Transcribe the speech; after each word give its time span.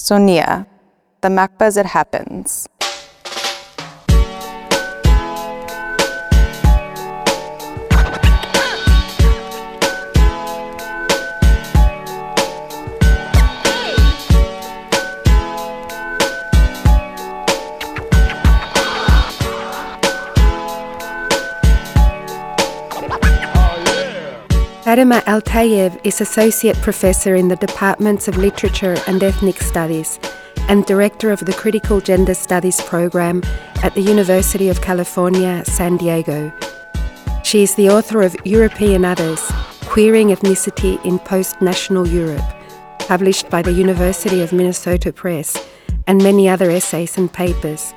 Sonia, 0.00 0.66
the 1.20 1.28
MACBA 1.28 1.60
as 1.60 1.76
it 1.76 1.84
happens. 1.84 2.66
Fatima 25.00 25.22
El-Tayeb 25.24 25.98
is 26.04 26.20
Associate 26.20 26.76
Professor 26.82 27.34
in 27.34 27.48
the 27.48 27.56
Departments 27.56 28.28
of 28.28 28.36
Literature 28.36 28.98
and 29.06 29.22
Ethnic 29.22 29.58
Studies 29.62 30.20
and 30.68 30.84
Director 30.84 31.30
of 31.30 31.40
the 31.40 31.54
Critical 31.54 32.02
Gender 32.02 32.34
Studies 32.34 32.82
program 32.82 33.40
at 33.82 33.94
the 33.94 34.02
University 34.02 34.68
of 34.68 34.82
California, 34.82 35.64
San 35.64 35.96
Diego. 35.96 36.52
She 37.44 37.62
is 37.62 37.74
the 37.76 37.88
author 37.88 38.20
of 38.20 38.36
European 38.44 39.06
Others 39.06 39.40
Queering 39.86 40.28
Ethnicity 40.28 41.02
in 41.02 41.18
Post 41.20 41.62
National 41.62 42.06
Europe, 42.06 42.44
published 42.98 43.48
by 43.48 43.62
the 43.62 43.72
University 43.72 44.42
of 44.42 44.52
Minnesota 44.52 45.14
Press, 45.14 45.56
and 46.06 46.22
many 46.22 46.46
other 46.46 46.70
essays 46.70 47.16
and 47.16 47.32
papers. 47.32 47.94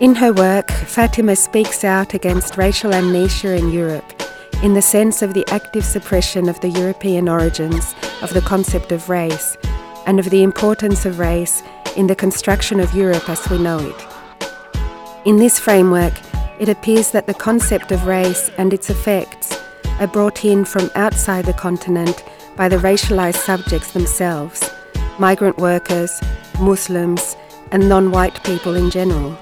In 0.00 0.14
her 0.14 0.32
work, 0.32 0.70
Fatima 0.70 1.36
speaks 1.36 1.84
out 1.84 2.14
against 2.14 2.56
racial 2.56 2.94
amnesia 2.94 3.54
in 3.54 3.70
Europe 3.70 4.19
in 4.62 4.74
the 4.74 4.82
sense 4.82 5.22
of 5.22 5.32
the 5.32 5.46
active 5.48 5.84
suppression 5.84 6.48
of 6.48 6.60
the 6.60 6.68
European 6.68 7.28
origins 7.28 7.94
of 8.22 8.32
the 8.34 8.42
concept 8.42 8.92
of 8.92 9.08
race 9.08 9.56
and 10.06 10.18
of 10.18 10.28
the 10.30 10.42
importance 10.42 11.06
of 11.06 11.18
race 11.18 11.62
in 11.96 12.06
the 12.06 12.14
construction 12.14 12.78
of 12.78 12.94
Europe 12.94 13.28
as 13.28 13.48
we 13.48 13.58
know 13.58 13.78
it. 13.78 14.06
In 15.24 15.36
this 15.36 15.58
framework, 15.58 16.12
it 16.58 16.68
appears 16.68 17.10
that 17.10 17.26
the 17.26 17.34
concept 17.34 17.90
of 17.90 18.06
race 18.06 18.50
and 18.58 18.72
its 18.74 18.90
effects 18.90 19.58
are 19.98 20.06
brought 20.06 20.44
in 20.44 20.64
from 20.64 20.90
outside 20.94 21.46
the 21.46 21.54
continent 21.54 22.22
by 22.56 22.68
the 22.68 22.76
racialized 22.78 23.36
subjects 23.36 23.92
themselves 23.92 24.70
migrant 25.18 25.58
workers, 25.58 26.20
Muslims, 26.58 27.36
and 27.72 27.88
non 27.88 28.10
white 28.10 28.42
people 28.42 28.74
in 28.74 28.90
general. 28.90 29.36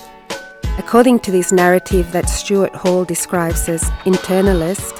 According 0.76 1.20
to 1.20 1.30
this 1.30 1.52
narrative 1.52 2.10
that 2.12 2.28
Stuart 2.28 2.74
Hall 2.74 3.04
describes 3.04 3.68
as 3.68 3.84
internalist, 4.04 4.97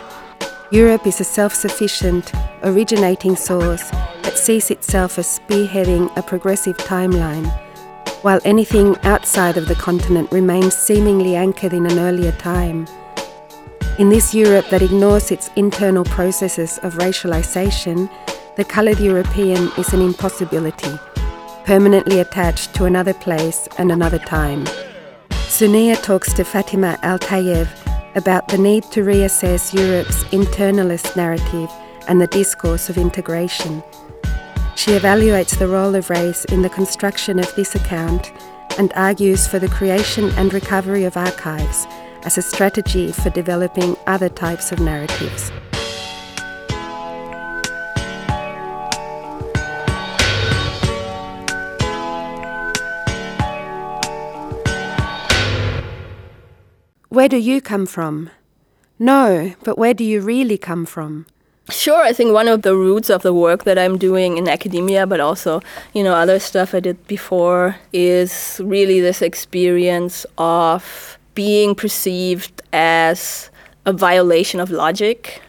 Europe 0.71 1.07
is 1.07 1.19
a 1.19 1.25
self 1.25 1.55
sufficient, 1.55 2.31
originating 2.63 3.37
source 3.37 3.89
that 4.23 4.37
sees 4.37 4.71
itself 4.71 5.19
as 5.19 5.27
spearheading 5.27 6.15
a 6.15 6.23
progressive 6.23 6.77
timeline, 6.77 7.47
while 8.21 8.39
anything 8.45 8.95
outside 8.99 9.57
of 9.57 9.67
the 9.67 9.75
continent 9.75 10.31
remains 10.31 10.75
seemingly 10.75 11.35
anchored 11.37 11.73
in 11.73 11.87
an 11.87 11.99
earlier 11.99 12.33
time. 12.33 12.87
In 13.99 14.11
this 14.11 14.35
Europe 14.35 14.69
that 14.69 14.83
ignores 14.83 15.31
its 15.31 15.49
internal 15.57 16.05
processes 16.05 16.79
of 16.83 16.97
racialization, 16.97 18.11
the 18.57 18.65
coloured 18.65 19.01
European 19.01 19.71
is 19.79 19.95
an 19.95 20.03
impossibility, 20.03 20.99
permanently 21.65 22.21
attached 22.21 22.75
to 22.75 22.85
another 22.85 23.15
place 23.15 23.69
and 23.79 23.91
another 23.91 24.19
time. 24.19 24.67
Sonia 25.49 25.97
talks 25.97 26.35
to 26.35 26.45
Fatima 26.45 26.99
El-Tayeb 27.03 27.88
about 28.19 28.49
the 28.49 28.59
need 28.59 28.83
to 28.91 29.01
reassess 29.03 29.73
Europe's 29.73 30.25
internalist 30.25 31.17
narrative 31.17 31.71
and 32.09 32.21
the 32.21 32.27
discourse 32.27 32.91
of 32.91 32.99
integration. 32.99 33.83
She 34.77 34.91
evaluates 34.91 35.59
the 35.59 35.69
role 35.69 35.95
of 35.95 36.11
race 36.11 36.45
in 36.47 36.61
the 36.61 36.69
construction 36.69 37.39
of 37.39 37.55
this 37.55 37.75
account 37.75 38.33
and 38.79 38.93
argues 38.95 39.47
for 39.47 39.59
the 39.59 39.69
creation 39.69 40.31
and 40.37 40.53
recovery 40.53 41.05
of 41.05 41.17
archives 41.17 41.87
as 42.25 42.37
a 42.37 42.43
strategy 42.43 43.11
for 43.13 43.31
developing 43.31 43.97
other 44.07 44.29
types 44.29 44.73
of 44.73 44.81
narratives. 44.81 45.51
Where 57.11 57.29
do 57.29 57.39
you 57.39 57.63
come 57.63 57.87
from? 57.87 58.29
No, 58.99 59.55
but 59.65 59.79
where 59.79 59.95
do 59.95 60.05
you 60.05 60.21
really 60.21 60.59
come 60.59 60.85
from? 60.85 61.25
Sure, 61.71 62.03
I 62.03 62.13
think 62.13 62.35
one 62.35 62.49
of 62.49 62.63
the 62.63 62.75
roots 62.75 63.09
of 63.09 63.23
the 63.23 63.33
work 63.33 63.65
that 63.65 63.79
I'm 63.79 63.97
doing 63.97 64.37
in 64.37 64.47
academia, 64.47 65.07
but 65.07 65.19
also, 65.19 65.63
you 65.95 66.03
know, 66.03 66.15
other 66.15 66.39
stuff 66.39 66.75
I 66.75 66.81
did 66.81 67.07
before, 67.07 67.77
is 67.95 68.61
really 68.63 69.01
this 69.01 69.23
experience 69.23 70.27
of 70.37 71.19
being 71.35 71.75
perceived 71.75 72.61
as 72.75 73.49
a 73.87 73.93
violation 73.95 74.61
of 74.61 74.71
logic, 74.71 75.41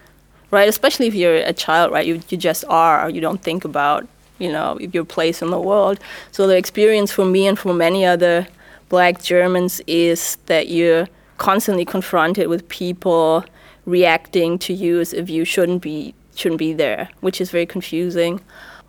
right? 0.51 0.69
Especially 0.69 1.07
if 1.07 1.13
you're 1.13 1.35
a 1.35 1.53
child, 1.53 1.91
right? 1.91 2.05
You, 2.05 2.21
you 2.29 2.37
just 2.37 2.63
are, 2.69 3.09
you 3.09 3.19
don't 3.19 3.41
think 3.41 3.65
about, 3.65 4.07
you 4.37 4.49
know, 4.49 4.79
your 4.79 5.03
place 5.03 5.41
in 5.41 5.49
the 5.49 5.59
world. 5.59 5.99
So 6.31 6.47
the 6.47 6.55
experience 6.55 7.11
for 7.11 7.25
me 7.25 7.47
and 7.47 7.59
for 7.59 7.73
many 7.73 8.05
other 8.05 8.47
black 8.87 9.21
Germans 9.21 9.81
is 9.87 10.37
that 10.45 10.69
you're 10.69 11.07
constantly 11.39 11.85
confronted 11.85 12.47
with 12.47 12.69
people 12.69 13.43
reacting 13.85 14.59
to 14.59 14.73
you 14.73 14.99
as 14.99 15.13
if 15.13 15.29
you 15.29 15.43
shouldn't 15.43 15.81
be 15.81 16.13
shouldn't 16.35 16.59
be 16.59 16.73
there, 16.73 17.09
which 17.21 17.41
is 17.41 17.51
very 17.51 17.65
confusing. 17.65 18.39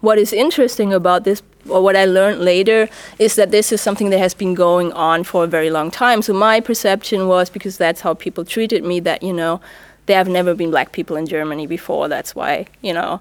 What 0.00 0.18
is 0.18 0.32
interesting 0.32 0.92
about 0.92 1.24
this, 1.24 1.42
or 1.68 1.82
what 1.82 1.96
I 1.96 2.04
learned 2.04 2.40
later, 2.40 2.88
is 3.18 3.34
that 3.34 3.50
this 3.50 3.72
is 3.72 3.80
something 3.80 4.10
that 4.10 4.18
has 4.18 4.34
been 4.34 4.54
going 4.54 4.92
on 4.92 5.24
for 5.24 5.44
a 5.44 5.46
very 5.46 5.70
long 5.70 5.90
time. 5.90 6.22
So 6.22 6.32
my 6.32 6.60
perception 6.60 7.26
was 7.26 7.50
because 7.50 7.76
that's 7.76 8.02
how 8.02 8.14
people 8.14 8.44
treated 8.44 8.84
me 8.84 9.00
that 9.00 9.22
you 9.22 9.32
know 9.32 9.60
there 10.06 10.16
have 10.16 10.28
never 10.28 10.54
been 10.54 10.70
black 10.70 10.92
people 10.92 11.16
in 11.16 11.26
Germany 11.26 11.66
before. 11.66 12.08
That's 12.08 12.34
why 12.34 12.66
you 12.82 12.92
know 12.92 13.20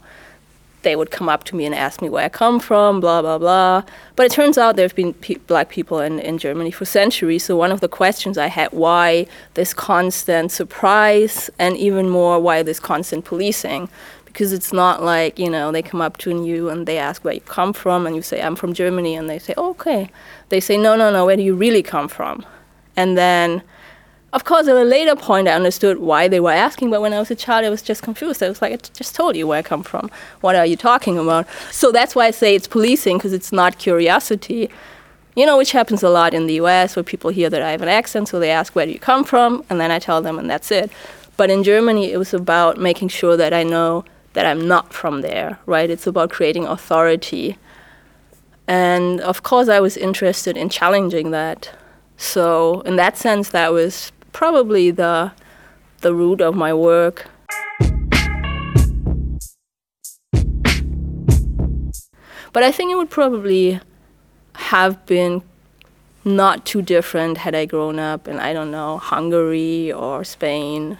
they 0.81 0.95
would 0.95 1.11
come 1.11 1.27
up 1.27 1.43
to 1.45 1.55
me 1.55 1.65
and 1.65 1.75
ask 1.75 2.01
me 2.01 2.09
where 2.09 2.25
I 2.25 2.29
come 2.29 2.59
from, 2.59 2.99
blah, 2.99 3.21
blah, 3.21 3.37
blah. 3.37 3.83
But 4.15 4.25
it 4.25 4.31
turns 4.31 4.57
out 4.57 4.75
there 4.75 4.85
have 4.85 4.95
been 4.95 5.13
pe- 5.13 5.35
black 5.35 5.69
people 5.69 5.99
in, 5.99 6.19
in 6.19 6.37
Germany 6.37 6.71
for 6.71 6.85
centuries. 6.85 7.43
So 7.43 7.57
one 7.57 7.71
of 7.71 7.81
the 7.81 7.89
questions 7.89 8.37
I 8.37 8.47
had, 8.47 8.71
why 8.71 9.27
this 9.55 9.73
constant 9.73 10.51
surprise 10.51 11.49
and 11.59 11.75
even 11.77 12.09
more, 12.09 12.39
why 12.39 12.63
this 12.63 12.79
constant 12.79 13.25
policing? 13.25 13.89
Because 14.25 14.53
it's 14.53 14.71
not 14.71 15.03
like, 15.03 15.37
you 15.37 15.49
know, 15.49 15.71
they 15.71 15.81
come 15.81 16.01
up 16.01 16.17
to 16.17 16.45
you 16.45 16.69
and 16.69 16.85
they 16.85 16.97
ask 16.97 17.25
where 17.25 17.33
you 17.33 17.41
come 17.41 17.73
from 17.73 18.07
and 18.07 18.15
you 18.15 18.21
say, 18.21 18.41
I'm 18.41 18.55
from 18.55 18.73
Germany. 18.73 19.15
And 19.15 19.29
they 19.29 19.39
say, 19.39 19.53
oh, 19.57 19.71
okay. 19.71 20.09
They 20.49 20.59
say, 20.59 20.77
no, 20.77 20.95
no, 20.95 21.11
no, 21.11 21.25
where 21.25 21.35
do 21.35 21.43
you 21.43 21.55
really 21.55 21.83
come 21.83 22.07
from? 22.07 22.45
And 22.95 23.17
then 23.17 23.63
of 24.31 24.43
course, 24.43 24.67
at 24.67 24.75
a 24.75 24.83
later 24.83 25.15
point, 25.15 25.47
I 25.47 25.53
understood 25.53 25.99
why 25.99 26.27
they 26.27 26.39
were 26.39 26.51
asking, 26.51 26.91
but 26.91 27.01
when 27.01 27.13
I 27.13 27.19
was 27.19 27.31
a 27.31 27.35
child, 27.35 27.65
I 27.65 27.69
was 27.69 27.81
just 27.81 28.03
confused. 28.03 28.43
I 28.43 28.49
was 28.49 28.61
like, 28.61 28.73
I 28.73 28.77
just 28.93 29.15
told 29.15 29.35
you 29.35 29.47
where 29.47 29.59
I 29.59 29.63
come 29.63 29.81
from. 29.81 30.11
What 30.41 30.55
are 30.55 30.65
you 30.65 30.75
talking 30.75 31.17
about? 31.17 31.47
So 31.71 31.91
that's 31.91 32.15
why 32.15 32.27
I 32.27 32.31
say 32.31 32.53
it's 32.53 32.67
policing, 32.67 33.17
because 33.17 33.33
it's 33.33 33.51
not 33.51 33.79
curiosity, 33.79 34.69
you 35.35 35.45
know, 35.45 35.57
which 35.57 35.71
happens 35.71 36.03
a 36.03 36.09
lot 36.09 36.33
in 36.33 36.47
the 36.47 36.55
US 36.55 36.95
where 36.95 37.03
people 37.03 37.29
hear 37.29 37.49
that 37.49 37.61
I 37.61 37.71
have 37.71 37.81
an 37.81 37.89
accent, 37.89 38.27
so 38.27 38.39
they 38.39 38.51
ask, 38.51 38.75
Where 38.75 38.85
do 38.85 38.91
you 38.91 38.99
come 38.99 39.23
from? 39.23 39.63
And 39.69 39.79
then 39.79 39.89
I 39.89 39.97
tell 39.97 40.21
them, 40.21 40.37
and 40.37 40.49
that's 40.49 40.69
it. 40.69 40.91
But 41.37 41.49
in 41.49 41.63
Germany, 41.63 42.11
it 42.11 42.17
was 42.17 42.33
about 42.33 42.77
making 42.77 43.07
sure 43.07 43.37
that 43.37 43.53
I 43.53 43.63
know 43.63 44.03
that 44.33 44.45
I'm 44.45 44.67
not 44.67 44.93
from 44.93 45.21
there, 45.21 45.57
right? 45.65 45.89
It's 45.89 46.05
about 46.05 46.29
creating 46.29 46.65
authority. 46.65 47.57
And 48.67 49.21
of 49.21 49.41
course, 49.43 49.69
I 49.69 49.79
was 49.79 49.97
interested 49.97 50.57
in 50.57 50.69
challenging 50.69 51.31
that. 51.31 51.73
So, 52.17 52.81
in 52.81 52.97
that 52.97 53.17
sense, 53.17 53.49
that 53.49 53.71
was 53.71 54.11
probably 54.33 54.91
the 54.91 55.31
the 56.01 56.13
root 56.13 56.41
of 56.41 56.55
my 56.55 56.73
work. 56.73 57.27
But 62.51 62.63
I 62.63 62.71
think 62.71 62.91
it 62.91 62.95
would 62.95 63.09
probably 63.09 63.79
have 64.53 65.05
been 65.05 65.43
not 66.25 66.65
too 66.65 66.81
different 66.81 67.39
had 67.39 67.55
I 67.55 67.65
grown 67.65 67.99
up 67.99 68.27
in 68.27 68.39
I 68.39 68.53
don't 68.53 68.71
know 68.71 68.97
Hungary 68.97 69.91
or 69.91 70.23
Spain 70.23 70.97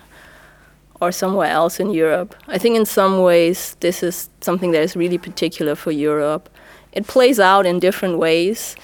or 1.02 1.12
somewhere 1.12 1.50
else 1.50 1.80
in 1.80 1.92
Europe. 1.92 2.36
I 2.48 2.58
think 2.58 2.76
in 2.76 2.86
some 2.86 3.22
ways 3.22 3.76
this 3.80 4.04
is 4.04 4.30
something 4.42 4.72
that 4.72 4.82
is 4.82 4.96
really 4.96 5.18
particular 5.18 5.76
for 5.76 5.92
Europe. 5.92 6.50
It 6.92 7.08
plays 7.08 7.40
out 7.40 7.66
in 7.66 7.80
different 7.80 8.18
ways 8.18 8.76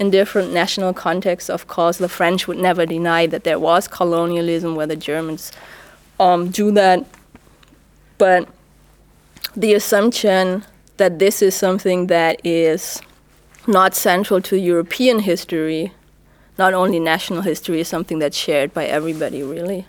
in 0.00 0.10
different 0.10 0.50
national 0.50 0.94
contexts, 0.94 1.50
of 1.50 1.66
course, 1.66 1.98
the 1.98 2.08
French 2.08 2.48
would 2.48 2.56
never 2.56 2.86
deny 2.86 3.26
that 3.26 3.44
there 3.44 3.58
was 3.58 3.86
colonialism 3.86 4.74
where 4.74 4.86
the 4.86 4.96
Germans 4.96 5.52
um, 6.18 6.48
do 6.48 6.72
that. 6.72 7.04
But 8.16 8.48
the 9.54 9.74
assumption 9.74 10.64
that 10.96 11.18
this 11.18 11.42
is 11.42 11.54
something 11.54 12.06
that 12.06 12.40
is 12.44 13.02
not 13.66 13.94
central 13.94 14.40
to 14.40 14.58
European 14.58 15.18
history, 15.18 15.92
not 16.56 16.72
only 16.72 16.98
national 16.98 17.42
history, 17.42 17.80
is 17.80 17.88
something 17.88 18.18
that's 18.20 18.36
shared 18.36 18.72
by 18.72 18.86
everybody, 18.86 19.42
really. 19.42 19.86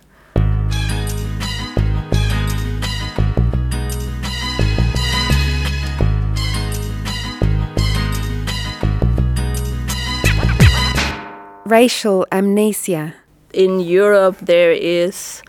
Racial 11.72 12.26
amnesia? 12.30 13.14
In 13.54 13.80
Europe, 13.80 14.36
there 14.42 14.72
is 14.72 15.42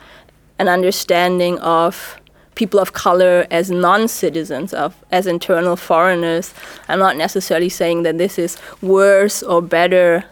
an 0.58 0.70
understanding 0.70 1.60
of 1.60 2.18
people 2.56 2.80
of 2.80 2.94
color 2.94 3.46
as 3.52 3.70
non-citizens 3.70 4.74
of 4.74 4.96
as 5.12 5.26
internal 5.26 5.76
foreigners 5.76 6.54
i'm 6.88 7.00
not 7.00 7.18
necessarily 7.18 7.68
saying 7.68 8.04
that 8.04 8.20
this 8.20 8.38
is 8.38 8.52
worse 8.80 9.42
or 9.42 9.60
better 9.60 10.24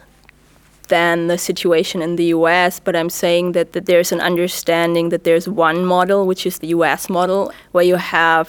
than 0.86 1.26
the 1.26 1.38
situation 1.38 2.02
in 2.02 2.16
the 2.16 2.26
US, 2.38 2.78
but 2.78 2.94
I'm 2.94 3.08
saying 3.08 3.52
that, 3.52 3.72
that 3.72 3.86
there's 3.86 4.12
an 4.12 4.20
understanding 4.20 5.08
that 5.08 5.24
there's 5.24 5.48
one 5.48 5.86
model, 5.86 6.26
which 6.26 6.44
is 6.44 6.58
the 6.58 6.68
US 6.78 7.08
model, 7.08 7.50
where 7.72 7.86
you 7.92 7.96
have 7.96 8.46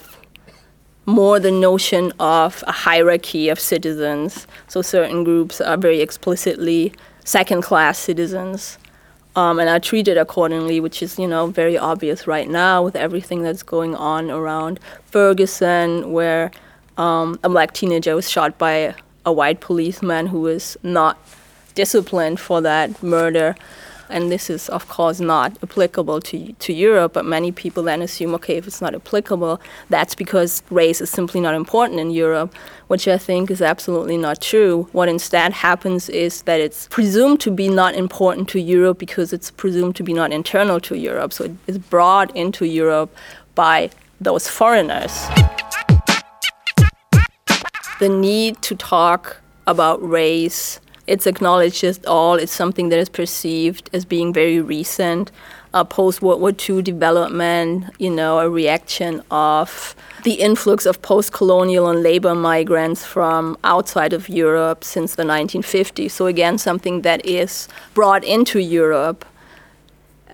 more 1.06 1.40
the 1.40 1.52
notion 1.52 2.12
of 2.20 2.64
a 2.68 2.72
hierarchy 2.72 3.48
of 3.48 3.60
citizens. 3.60 4.46
So 4.68 4.82
certain 4.82 5.24
groups 5.24 5.62
are 5.62 5.78
very 5.78 6.02
explicitly 6.02 6.92
second 7.24 7.62
class 7.62 7.98
citizens 7.98 8.78
um, 9.36 9.60
and 9.60 9.70
are 9.70 9.80
treated 9.80 10.18
accordingly, 10.18 10.80
which 10.80 11.02
is 11.02 11.18
you 11.18 11.28
know 11.28 11.48
very 11.48 11.78
obvious 11.78 12.28
right 12.28 12.50
now 12.50 12.84
with 12.84 12.96
everything 12.96 13.42
that's 13.42 13.64
going 13.64 13.96
on 13.96 14.30
around 14.30 14.80
Ferguson, 15.06 16.12
where 16.12 16.52
um, 16.98 17.40
a 17.44 17.50
black 17.50 17.74
teenager 17.74 18.16
was 18.16 18.30
shot 18.30 18.58
by 18.58 18.96
a 19.26 19.32
white 19.32 19.62
policeman 19.62 20.28
who 20.28 20.42
was 20.42 20.78
not 20.84 21.18
disciplined 21.76 22.40
for 22.40 22.62
that 22.62 23.02
murder. 23.02 23.56
And 24.14 24.32
this 24.32 24.48
is, 24.48 24.70
of 24.70 24.88
course, 24.90 25.20
not 25.20 25.58
applicable 25.64 26.22
to, 26.22 26.54
to 26.54 26.72
Europe, 26.72 27.14
but 27.14 27.26
many 27.26 27.52
people 27.52 27.82
then 27.82 28.00
assume, 28.04 28.36
okay, 28.36 28.58
if 28.58 28.68
it's 28.68 28.80
not 28.80 28.94
applicable, 28.94 29.60
that's 29.90 30.14
because 30.14 30.62
race 30.70 31.02
is 31.02 31.10
simply 31.10 31.42
not 31.42 31.56
important 31.56 32.00
in 32.00 32.12
Europe, 32.12 32.54
which 32.90 33.08
I 33.08 33.18
think 33.18 33.50
is 33.50 33.60
absolutely 33.60 34.18
not 34.18 34.40
true. 34.40 34.88
What 34.92 35.10
instead 35.10 35.52
happens 35.52 36.10
is 36.10 36.44
that 36.44 36.60
it's 36.62 36.88
presumed 36.90 37.40
to 37.40 37.50
be 37.50 37.70
not 37.70 37.96
important 37.96 38.50
to 38.50 38.60
Europe 38.62 39.00
because 39.00 39.34
it's 39.34 39.50
presumed 39.50 39.96
to 39.96 40.04
be 40.04 40.14
not 40.14 40.32
internal 40.32 40.80
to 40.82 40.96
Europe. 40.96 41.34
So 41.34 41.58
it's 41.66 41.80
brought 41.80 42.36
into 42.36 42.66
Europe 42.68 43.10
by 43.56 43.90
those 44.22 44.48
foreigners. 44.48 45.12
The 48.00 48.10
need 48.10 48.62
to 48.62 48.76
talk 48.76 49.42
about 49.66 50.08
race 50.08 50.80
it's 51.06 51.28
acknowledged 51.28 51.84
as 51.84 52.00
all. 52.06 52.36
It's 52.36 52.52
something 52.52 52.90
that 52.90 53.00
is 53.00 53.10
perceived 53.10 53.90
as 53.94 54.06
being 54.06 54.34
very 54.34 54.62
recent. 54.62 55.32
Uh, 55.74 55.84
Post 55.84 56.22
World 56.22 56.40
War 56.40 56.52
II 56.52 56.82
development, 56.82 57.86
you 57.98 58.10
know, 58.10 58.40
a 58.40 58.50
reaction 58.50 59.22
of 59.32 59.96
the 60.24 60.36
influx 60.36 60.86
of 60.86 61.02
post 61.02 61.34
colonial 61.34 61.90
and 61.90 62.04
labor 62.04 62.36
migrants 62.36 63.04
from 63.04 63.58
outside 63.64 64.14
of 64.14 64.30
Europe 64.30 64.84
since 64.84 65.16
the 65.16 65.24
1950s. 65.24 66.12
So, 66.12 66.28
again, 66.28 66.58
something 66.58 67.02
that 67.02 67.26
is 67.26 67.68
brought 67.94 68.24
into 68.24 68.60
Europe. 68.60 69.26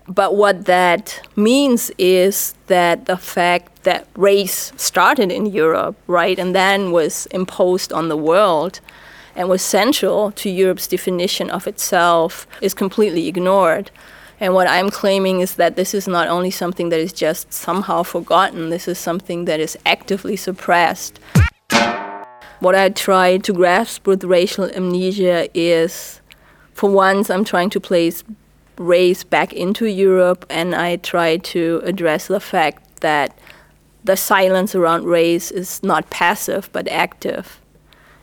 But 0.06 0.36
what 0.36 0.66
that 0.66 1.20
means 1.36 1.90
is 1.96 2.54
that 2.66 3.06
the 3.06 3.16
fact 3.16 3.84
that 3.84 4.06
race 4.16 4.72
started 4.76 5.32
in 5.32 5.46
Europe, 5.46 5.96
right, 6.06 6.38
and 6.38 6.54
then 6.54 6.92
was 6.92 7.26
imposed 7.26 7.92
on 7.92 8.08
the 8.08 8.16
world 8.16 8.80
and 9.34 9.48
was 9.48 9.62
central 9.62 10.32
to 10.32 10.50
Europe's 10.50 10.86
definition 10.86 11.50
of 11.50 11.66
itself 11.66 12.46
is 12.60 12.74
completely 12.74 13.28
ignored. 13.28 13.90
And 14.40 14.54
what 14.54 14.66
I'm 14.68 14.90
claiming 14.90 15.40
is 15.40 15.56
that 15.56 15.76
this 15.76 15.92
is 15.92 16.08
not 16.08 16.28
only 16.28 16.50
something 16.50 16.88
that 16.88 16.98
is 16.98 17.12
just 17.12 17.52
somehow 17.52 18.02
forgotten, 18.02 18.70
this 18.70 18.88
is 18.88 18.98
something 18.98 19.44
that 19.44 19.60
is 19.60 19.76
actively 19.84 20.36
suppressed. 20.36 21.20
What 22.60 22.74
I 22.74 22.88
try 22.88 23.38
to 23.38 23.52
grasp 23.52 24.06
with 24.06 24.24
racial 24.24 24.64
amnesia 24.64 25.48
is, 25.54 26.20
for 26.72 26.90
once, 26.90 27.30
I'm 27.30 27.44
trying 27.44 27.70
to 27.70 27.80
place 27.80 28.24
race 28.78 29.24
back 29.24 29.52
into 29.52 29.86
Europe, 29.86 30.46
and 30.48 30.74
I 30.74 30.96
try 30.96 31.36
to 31.36 31.82
address 31.84 32.26
the 32.28 32.40
fact 32.40 33.00
that 33.00 33.38
the 34.04 34.16
silence 34.16 34.74
around 34.74 35.04
race 35.04 35.50
is 35.50 35.82
not 35.82 36.08
passive 36.08 36.70
but 36.72 36.88
active. 36.88 37.60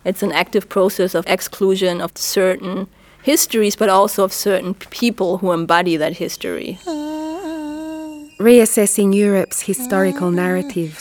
It's 0.08 0.24
an 0.24 0.32
active 0.32 0.70
process 0.70 1.14
of 1.14 1.28
exclusion 1.28 2.00
of 2.00 2.18
certain 2.18 2.88
histories, 3.24 3.76
but 3.76 3.90
also 3.90 4.24
of 4.24 4.32
certain 4.32 4.74
people 4.74 5.40
who 5.40 5.52
embody 5.52 5.98
that 5.98 6.16
history. 6.16 6.80
Reassessing 8.40 9.14
Europe's 9.14 9.64
historical 9.64 10.32
narrative. 10.32 10.98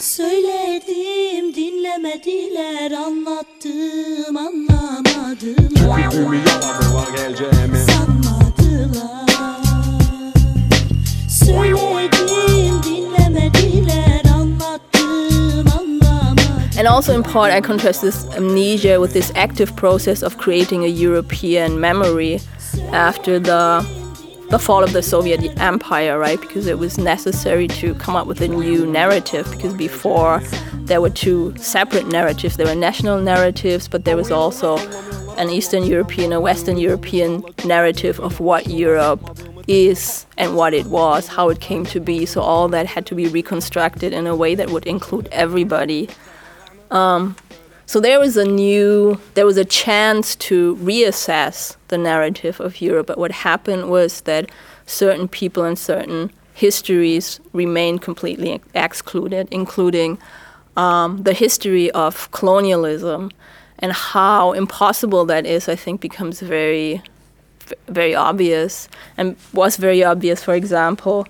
And 16.77 16.87
also 16.87 17.15
in 17.15 17.23
part, 17.23 17.51
I 17.51 17.59
contrast 17.59 18.03
this 18.03 18.23
amnesia 18.35 18.99
with 18.99 19.13
this 19.13 19.31
active 19.33 19.75
process 19.75 20.21
of 20.21 20.37
creating 20.37 20.83
a 20.83 20.87
European 20.87 21.79
memory 21.79 22.39
after 22.91 23.39
the 23.39 23.83
the 24.49 24.59
fall 24.59 24.81
of 24.81 24.93
the 24.93 25.03
Soviet 25.03 25.59
Empire, 25.59 26.17
right? 26.17 26.39
Because 26.39 26.67
it 26.67 26.79
was 26.79 26.97
necessary 26.97 27.67
to 27.67 27.93
come 27.95 28.15
up 28.15 28.27
with 28.27 28.39
a 28.39 28.47
new 28.47 28.85
narrative. 28.85 29.49
Because 29.51 29.73
before 29.73 30.39
there 30.85 31.01
were 31.01 31.09
two 31.09 31.53
separate 31.57 32.07
narratives. 32.07 32.55
There 32.55 32.67
were 32.67 32.75
national 32.75 33.19
narratives, 33.19 33.89
but 33.89 34.05
there 34.05 34.15
was 34.15 34.31
also 34.31 34.77
an 35.37 35.49
Eastern 35.49 35.83
European, 35.83 36.31
a 36.31 36.39
Western 36.39 36.77
European 36.77 37.43
narrative 37.65 38.19
of 38.21 38.39
what 38.39 38.67
Europe 38.67 39.19
is 39.67 40.25
and 40.37 40.55
what 40.55 40.73
it 40.73 40.85
was, 40.85 41.27
how 41.27 41.49
it 41.49 41.59
came 41.59 41.85
to 41.87 41.99
be. 41.99 42.25
So 42.25 42.41
all 42.41 42.69
that 42.69 42.85
had 42.85 43.05
to 43.07 43.15
be 43.15 43.27
reconstructed 43.27 44.13
in 44.13 44.27
a 44.27 44.35
way 44.35 44.55
that 44.55 44.69
would 44.69 44.87
include 44.87 45.27
everybody. 45.31 46.07
Um, 46.91 47.35
so 47.85 48.01
there 48.01 48.19
was 48.19 48.35
a 48.35 48.43
new, 48.43 49.19
there 49.35 49.45
was 49.45 49.57
a 49.57 49.63
chance 49.63 50.35
to 50.35 50.75
reassess 50.77 51.77
the 51.87 51.97
narrative 51.97 52.59
of 52.59 52.81
Europe. 52.81 53.07
But 53.07 53.17
what 53.17 53.31
happened 53.31 53.89
was 53.89 54.21
that 54.21 54.51
certain 54.85 55.27
people 55.27 55.63
and 55.63 55.79
certain 55.79 56.31
histories 56.53 57.39
remained 57.53 58.01
completely 58.01 58.61
excluded, 58.73 59.47
including 59.51 60.17
um, 60.75 61.23
the 61.23 61.33
history 61.33 61.89
of 61.91 62.29
colonialism 62.31 63.31
and 63.79 63.93
how 63.93 64.51
impossible 64.51 65.23
that 65.25 65.45
is. 65.45 65.69
I 65.69 65.75
think 65.75 66.01
becomes 66.01 66.41
very, 66.41 67.01
very 67.87 68.15
obvious, 68.15 68.89
and 69.17 69.37
was 69.53 69.77
very 69.77 70.03
obvious. 70.03 70.43
For 70.43 70.55
example, 70.55 71.25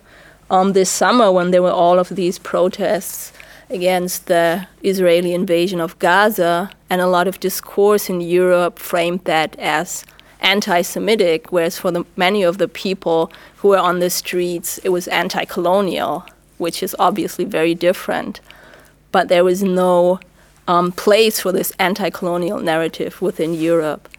um, 0.50 0.74
this 0.74 0.90
summer 0.90 1.32
when 1.32 1.52
there 1.52 1.62
were 1.62 1.72
all 1.72 2.00
of 2.00 2.10
these 2.10 2.40
protests 2.40 3.32
against 3.70 4.28
the 4.28 4.68
Israeli 4.84 5.34
invasion 5.34 5.82
of 5.82 5.98
Gaza, 6.00 6.70
and 6.90 7.02
a 7.02 7.08
lot 7.08 7.28
of 7.28 7.40
discourse 7.40 8.10
in 8.10 8.22
Europe 8.22 8.80
framed 8.80 9.24
that 9.26 9.58
as 9.60 10.06
anti 10.42 10.82
Semitic, 10.82 11.52
whereas 11.52 11.78
for 11.78 11.92
the, 11.92 12.06
many 12.16 12.44
of 12.44 12.58
the 12.58 12.68
people 12.68 13.32
who 13.58 13.70
were 13.70 13.78
on 13.78 14.00
the 14.00 14.10
streets, 14.10 14.78
it 14.80 14.90
was 14.90 15.08
anti 15.08 15.46
colonial, 15.46 16.26
which 16.58 16.82
is 16.82 16.96
obviously 17.00 17.46
very 17.46 17.76
different. 17.76 18.40
But 19.12 19.28
there 19.28 19.44
was 19.44 19.64
no 19.64 20.20
um, 20.68 20.92
place 20.92 21.40
for 21.40 21.52
this 21.52 21.72
anti 21.80 22.10
colonial 22.10 22.60
narrative 22.60 23.22
within 23.22 23.54
Europe. 23.54 24.10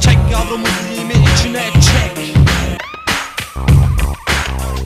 Çek 0.00 0.16
içine 1.34 1.79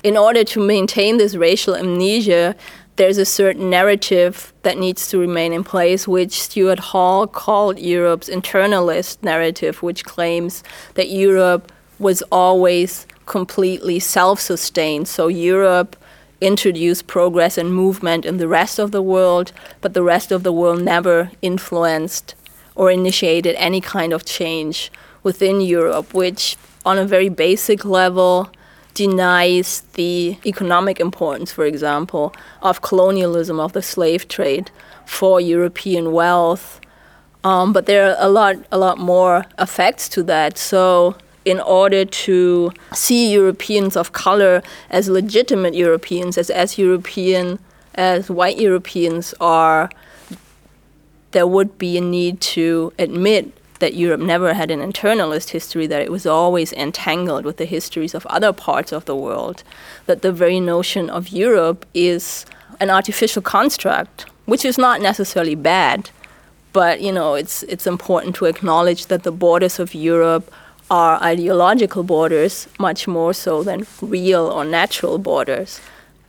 in 0.04 0.18
order 0.18 0.44
to 0.44 0.60
maintain 0.60 1.16
this 1.16 1.34
racial 1.34 1.74
amnesia, 1.74 2.54
there's 2.96 3.18
a 3.18 3.24
certain 3.24 3.70
narrative 3.70 4.52
that 4.62 4.78
needs 4.78 5.08
to 5.08 5.18
remain 5.18 5.52
in 5.52 5.64
place, 5.64 6.06
which 6.06 6.40
Stuart 6.42 6.78
Hall 6.78 7.26
called 7.26 7.78
Europe's 7.78 8.28
internalist 8.28 9.22
narrative, 9.22 9.82
which 9.82 10.04
claims 10.04 10.62
that 10.92 11.08
Europe 11.08 11.72
was 11.98 12.22
always 12.30 13.06
completely 13.26 13.98
self 13.98 14.38
sustained. 14.38 15.08
So 15.08 15.28
Europe 15.28 15.96
introduced 16.40 17.06
progress 17.06 17.56
and 17.56 17.74
movement 17.74 18.26
in 18.26 18.36
the 18.36 18.46
rest 18.46 18.78
of 18.78 18.90
the 18.90 19.02
world, 19.02 19.52
but 19.80 19.94
the 19.94 20.02
rest 20.02 20.30
of 20.30 20.42
the 20.42 20.52
world 20.52 20.82
never 20.82 21.30
influenced 21.40 22.34
or 22.74 22.90
initiated 22.90 23.56
any 23.56 23.80
kind 23.80 24.12
of 24.12 24.26
change 24.26 24.92
within 25.22 25.62
Europe, 25.62 26.12
which, 26.12 26.58
on 26.84 26.98
a 26.98 27.06
very 27.06 27.30
basic 27.30 27.86
level, 27.86 28.50
denies 28.94 29.82
the 29.94 30.38
economic 30.46 31.00
importance, 31.00 31.52
for 31.52 31.64
example, 31.64 32.34
of 32.62 32.80
colonialism, 32.80 33.60
of 33.60 33.72
the 33.72 33.82
slave 33.82 34.28
trade 34.28 34.70
for 35.04 35.40
European 35.40 36.12
wealth. 36.12 36.80
Um, 37.42 37.72
but 37.72 37.86
there 37.86 38.10
are 38.10 38.16
a 38.18 38.28
lot, 38.28 38.56
a 38.72 38.78
lot 38.78 38.98
more 38.98 39.44
effects 39.58 40.08
to 40.10 40.22
that. 40.24 40.56
So, 40.56 41.16
in 41.44 41.60
order 41.60 42.06
to 42.06 42.72
see 42.94 43.30
Europeans 43.30 43.96
of 43.96 44.12
color 44.12 44.62
as 44.88 45.10
legitimate 45.10 45.74
Europeans, 45.74 46.38
as 46.38 46.48
as 46.48 46.78
European 46.78 47.58
as 47.96 48.30
white 48.30 48.58
Europeans 48.58 49.34
are 49.40 49.90
there 51.34 51.46
would 51.46 51.76
be 51.78 51.98
a 51.98 52.00
need 52.00 52.40
to 52.40 52.92
admit 52.98 53.52
that 53.84 53.92
Europe 53.92 54.22
never 54.22 54.54
had 54.54 54.70
an 54.70 54.80
internalist 54.80 55.50
history, 55.50 55.86
that 55.86 56.00
it 56.00 56.10
was 56.10 56.24
always 56.24 56.72
entangled 56.72 57.44
with 57.44 57.58
the 57.58 57.66
histories 57.66 58.14
of 58.14 58.24
other 58.36 58.50
parts 58.50 58.92
of 58.92 59.04
the 59.04 59.14
world, 59.14 59.62
that 60.06 60.22
the 60.22 60.32
very 60.32 60.58
notion 60.58 61.10
of 61.10 61.28
Europe 61.28 61.84
is 61.92 62.46
an 62.80 62.88
artificial 62.88 63.42
construct, 63.42 64.24
which 64.46 64.64
is 64.64 64.78
not 64.78 65.02
necessarily 65.02 65.54
bad, 65.54 66.08
but 66.72 67.02
you 67.02 67.12
know, 67.12 67.34
it's 67.34 67.62
it's 67.64 67.86
important 67.86 68.34
to 68.36 68.46
acknowledge 68.46 69.02
that 69.10 69.22
the 69.22 69.36
borders 69.44 69.78
of 69.78 69.94
Europe 69.94 70.46
are 70.90 71.22
ideological 71.22 72.02
borders 72.02 72.66
much 72.78 73.06
more 73.06 73.34
so 73.34 73.62
than 73.62 73.86
real 74.00 74.46
or 74.56 74.64
natural 74.64 75.18
borders. 75.18 75.80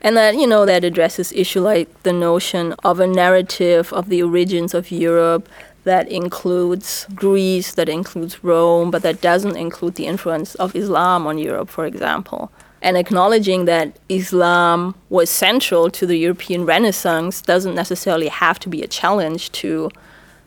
And 0.01 0.17
that, 0.17 0.35
you 0.35 0.47
know, 0.53 0.65
that 0.65 0.83
addresses 0.83 1.31
issue 1.31 1.61
like 1.61 1.87
the 2.03 2.13
notion 2.13 2.75
of 2.83 2.99
a 2.99 3.07
narrative 3.07 3.93
of 3.93 4.09
the 4.09 4.21
origins 4.21 4.73
of 4.73 4.91
Europe 4.91 5.47
that 5.85 6.07
includes 6.09 7.07
Greece, 7.15 7.73
that 7.75 7.87
includes 7.87 8.43
Rome, 8.43 8.91
but 8.91 9.01
that 9.03 9.21
doesn't 9.21 9.55
include 9.55 9.95
the 9.95 10.07
influence 10.07 10.55
of 10.55 10.75
Islam 10.75 11.25
on 11.25 11.37
Europe, 11.37 11.69
for 11.69 11.85
example. 11.85 12.51
And 12.81 12.97
acknowledging 12.97 13.65
that 13.65 13.97
Islam 14.09 14.93
was 15.09 15.29
central 15.29 15.89
to 15.91 16.05
the 16.05 16.17
European 16.17 16.65
Renaissance 16.65 17.41
doesn't 17.41 17.73
necessarily 17.73 18.27
have 18.27 18.59
to 18.59 18.69
be 18.69 18.81
a 18.81 18.87
challenge 18.87 19.51
to 19.53 19.89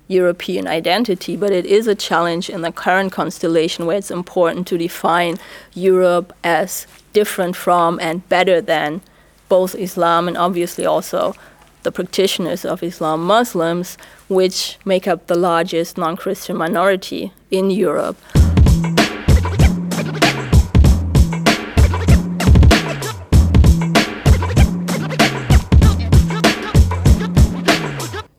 European 0.09 0.66
identity, 0.66 1.37
but 1.37 1.52
it 1.52 1.66
is 1.66 1.87
a 1.87 1.95
challenge 1.95 2.50
in 2.50 2.62
the 2.62 2.73
current 2.73 3.12
constellation 3.12 3.87
where 3.87 3.97
it's 3.97 4.11
important 4.11 4.66
to 4.68 4.78
define 4.78 5.37
Europe 5.75 6.33
as 6.42 6.87
different 7.12 7.57
from 7.57 7.99
and 8.00 8.28
better 8.28 8.61
than 8.61 9.00
both 9.49 9.75
Islam 9.75 10.28
and 10.28 10.37
obviously 10.37 10.85
also 10.85 11.35
the 11.83 11.92
practitioners 11.92 12.64
of 12.64 12.83
Islam, 12.83 13.25
Muslims, 13.25 13.97
which 14.28 14.78
make 14.85 15.08
up 15.08 15.26
the 15.26 15.35
largest 15.35 15.99
non 15.99 16.16
Christian 16.16 16.56
minority 16.56 17.32
in 17.50 17.70
Europe. 17.70 18.16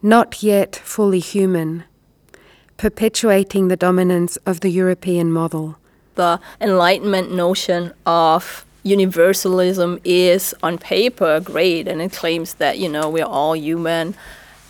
Not 0.02 0.42
yet 0.42 0.78
fully 0.78 1.20
human, 1.20 1.84
perpetuating 2.78 3.68
the 3.68 3.76
dominance 3.76 4.38
of 4.46 4.62
the 4.62 4.70
European 4.70 5.32
model. 5.32 5.78
The 6.16 6.40
Enlightenment 6.62 7.34
notion 7.34 7.94
of 8.06 8.66
universalism 8.84 10.00
is 10.06 10.56
on 10.64 10.78
paper 10.78 11.42
great 11.42 11.88
and 11.88 12.02
it 12.02 12.14
claims 12.14 12.56
that 12.56 12.80
you 12.80 12.88
know 12.88 13.10
we're 13.10 13.26
all 13.26 13.56
human 13.56 14.16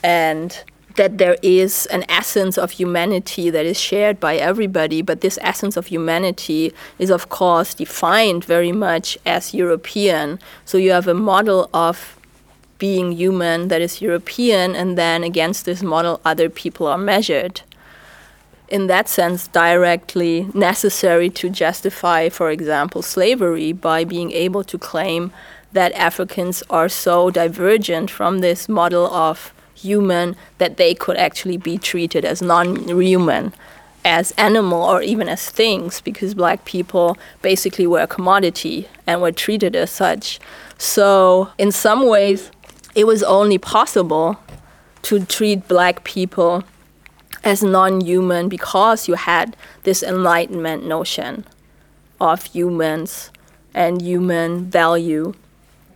and 0.04 0.64
that 1.00 1.18
there 1.18 1.38
is 1.42 1.86
an 1.86 2.04
essence 2.10 2.58
of 2.58 2.72
humanity 2.72 3.50
that 3.50 3.66
is 3.66 3.80
shared 3.80 4.20
by 4.20 4.36
everybody 4.36 5.02
but 5.02 5.22
this 5.22 5.40
essence 5.42 5.78
of 5.78 5.88
humanity 5.88 6.74
is 6.98 7.10
of 7.10 7.30
course 7.30 7.74
defined 7.74 8.44
very 8.44 8.74
much 8.74 9.18
as 9.26 9.54
european. 9.54 10.38
So 10.66 10.78
you 10.78 10.92
have 10.92 11.08
a 11.08 11.14
model 11.14 11.70
of 11.74 12.20
being 12.80 13.14
human 13.14 13.70
that 13.70 13.82
is 13.82 14.02
european 14.02 14.76
and 14.76 14.98
then 14.98 15.24
against 15.24 15.64
this 15.64 15.82
model 15.82 16.20
other 16.26 16.50
people 16.50 16.86
are 16.86 16.98
measured. 16.98 17.62
In 18.68 18.88
that 18.88 19.08
sense, 19.08 19.48
directly 19.48 20.48
necessary 20.54 21.30
to 21.40 21.50
justify, 21.50 22.30
for 22.30 22.52
example, 22.52 23.02
slavery 23.02 23.72
by 23.72 24.04
being 24.04 24.32
able 24.34 24.64
to 24.66 24.78
claim 24.78 25.32
that 25.72 25.92
Africans 25.94 26.62
are 26.70 26.90
so 26.90 27.32
divergent 27.32 28.12
from 28.12 28.40
this 28.40 28.68
model 28.68 29.08
of 29.08 29.54
human 29.82 30.36
that 30.58 30.78
they 30.78 30.94
could 30.94 31.18
actually 31.18 31.58
be 31.58 31.78
treated 31.78 32.26
as 32.26 32.42
non 32.42 32.76
human, 32.88 33.54
as 34.06 34.32
animal, 34.32 34.82
or 34.82 35.02
even 35.02 35.30
as 35.30 35.50
things, 35.50 36.02
because 36.02 36.34
black 36.34 36.66
people 36.66 37.18
basically 37.42 37.88
were 37.88 38.02
a 38.02 38.08
commodity 38.08 38.88
and 39.08 39.22
were 39.22 39.32
treated 39.32 39.76
as 39.76 39.92
such. 39.92 40.40
So, 40.78 41.50
in 41.58 41.72
some 41.72 42.08
ways, 42.08 42.52
it 42.96 43.06
was 43.06 43.24
only 43.24 43.58
possible 43.58 44.38
to 45.04 45.26
treat 45.26 45.68
black 45.68 46.04
people 46.04 46.64
as 47.44 47.64
non-human 47.64 48.50
because 48.50 49.08
you 49.08 49.14
had 49.16 49.56
this 49.84 50.04
enlightenment 50.04 50.86
notion 50.86 51.46
of 52.20 52.44
humans 52.44 53.32
and 53.74 54.02
human 54.02 54.66
value 54.66 55.34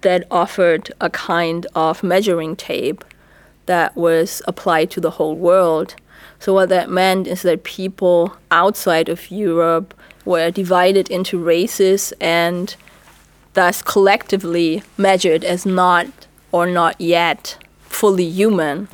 that 0.01 0.25
offered 0.29 0.91
a 1.01 1.09
kind 1.09 1.65
of 1.75 2.03
measuring 2.03 2.55
tape 2.55 3.03
that 3.65 3.95
was 3.95 4.41
applied 4.47 4.91
to 4.91 5.01
the 5.01 5.11
whole 5.11 5.35
world. 5.35 5.95
So 6.39 6.53
what 6.53 6.69
that 6.69 6.89
meant 6.89 7.27
is 7.27 7.41
that 7.43 7.63
people 7.63 8.35
outside 8.51 9.09
of 9.09 9.31
Europe 9.31 9.93
were 10.25 10.51
divided 10.51 11.09
into 11.09 11.37
races 11.37 12.13
and 12.19 12.75
thus 13.53 13.81
collectively 13.81 14.83
measured 14.97 15.43
as 15.43 15.65
not 15.65 16.07
or 16.51 16.65
not 16.65 16.99
yet 16.99 17.57
fully 17.83 18.29
human 18.29 18.87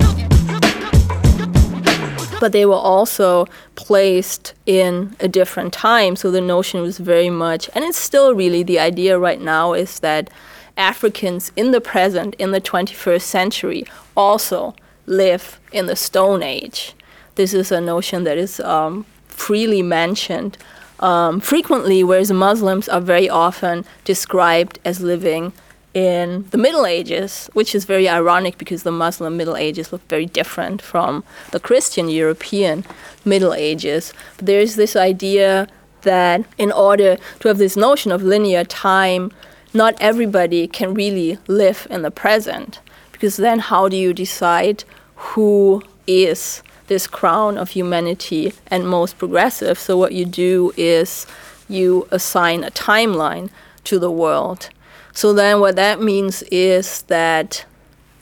but 2.40 2.52
they 2.52 2.66
were 2.66 2.74
also 2.74 3.46
placed 3.76 4.54
in 4.66 5.14
a 5.20 5.28
different 5.28 5.72
time. 5.72 6.16
So 6.16 6.30
the 6.30 6.40
notion 6.40 6.80
was 6.80 6.98
very 6.98 7.30
much, 7.30 7.68
and 7.74 7.84
it's 7.84 7.98
still 7.98 8.34
really 8.34 8.62
the 8.62 8.80
idea 8.80 9.18
right 9.18 9.40
now 9.40 9.74
is 9.74 10.00
that 10.00 10.30
Africans 10.80 11.52
in 11.56 11.70
the 11.70 11.80
present, 11.80 12.34
in 12.38 12.50
the 12.50 12.60
21st 12.60 13.22
century, 13.22 13.84
also 14.16 14.74
live 15.06 15.60
in 15.72 15.86
the 15.86 15.96
Stone 15.96 16.42
Age. 16.42 16.94
This 17.34 17.54
is 17.54 17.70
a 17.70 17.80
notion 17.80 18.24
that 18.24 18.38
is 18.38 18.58
um, 18.60 19.04
freely 19.28 19.82
mentioned 19.82 20.56
um, 21.00 21.40
frequently, 21.40 22.02
whereas 22.02 22.32
Muslims 22.32 22.88
are 22.88 23.00
very 23.00 23.28
often 23.28 23.84
described 24.04 24.78
as 24.84 25.00
living 25.00 25.52
in 25.92 26.46
the 26.50 26.58
Middle 26.58 26.86
Ages, 26.86 27.50
which 27.52 27.74
is 27.74 27.84
very 27.84 28.08
ironic 28.08 28.58
because 28.58 28.82
the 28.82 28.92
Muslim 28.92 29.36
Middle 29.36 29.56
Ages 29.56 29.92
look 29.92 30.06
very 30.08 30.26
different 30.26 30.80
from 30.80 31.24
the 31.50 31.60
Christian 31.60 32.08
European 32.08 32.84
Middle 33.24 33.54
Ages. 33.54 34.12
But 34.36 34.46
there's 34.46 34.76
this 34.76 34.94
idea 34.94 35.66
that 36.02 36.44
in 36.58 36.72
order 36.72 37.16
to 37.40 37.48
have 37.48 37.58
this 37.58 37.76
notion 37.76 38.12
of 38.12 38.22
linear 38.22 38.64
time, 38.64 39.32
not 39.72 39.94
everybody 40.00 40.66
can 40.66 40.94
really 40.94 41.38
live 41.46 41.86
in 41.90 42.02
the 42.02 42.10
present. 42.10 42.80
Because 43.12 43.36
then, 43.36 43.58
how 43.58 43.88
do 43.88 43.96
you 43.96 44.12
decide 44.12 44.84
who 45.14 45.82
is 46.06 46.62
this 46.86 47.06
crown 47.06 47.58
of 47.58 47.70
humanity 47.70 48.52
and 48.68 48.88
most 48.88 49.18
progressive? 49.18 49.78
So, 49.78 49.96
what 49.96 50.12
you 50.12 50.24
do 50.24 50.72
is 50.76 51.26
you 51.68 52.08
assign 52.10 52.64
a 52.64 52.70
timeline 52.70 53.50
to 53.84 53.98
the 53.98 54.10
world 54.10 54.70
so 55.12 55.32
then 55.32 55.60
what 55.60 55.76
that 55.76 56.00
means 56.00 56.42
is 56.44 57.02
that 57.02 57.64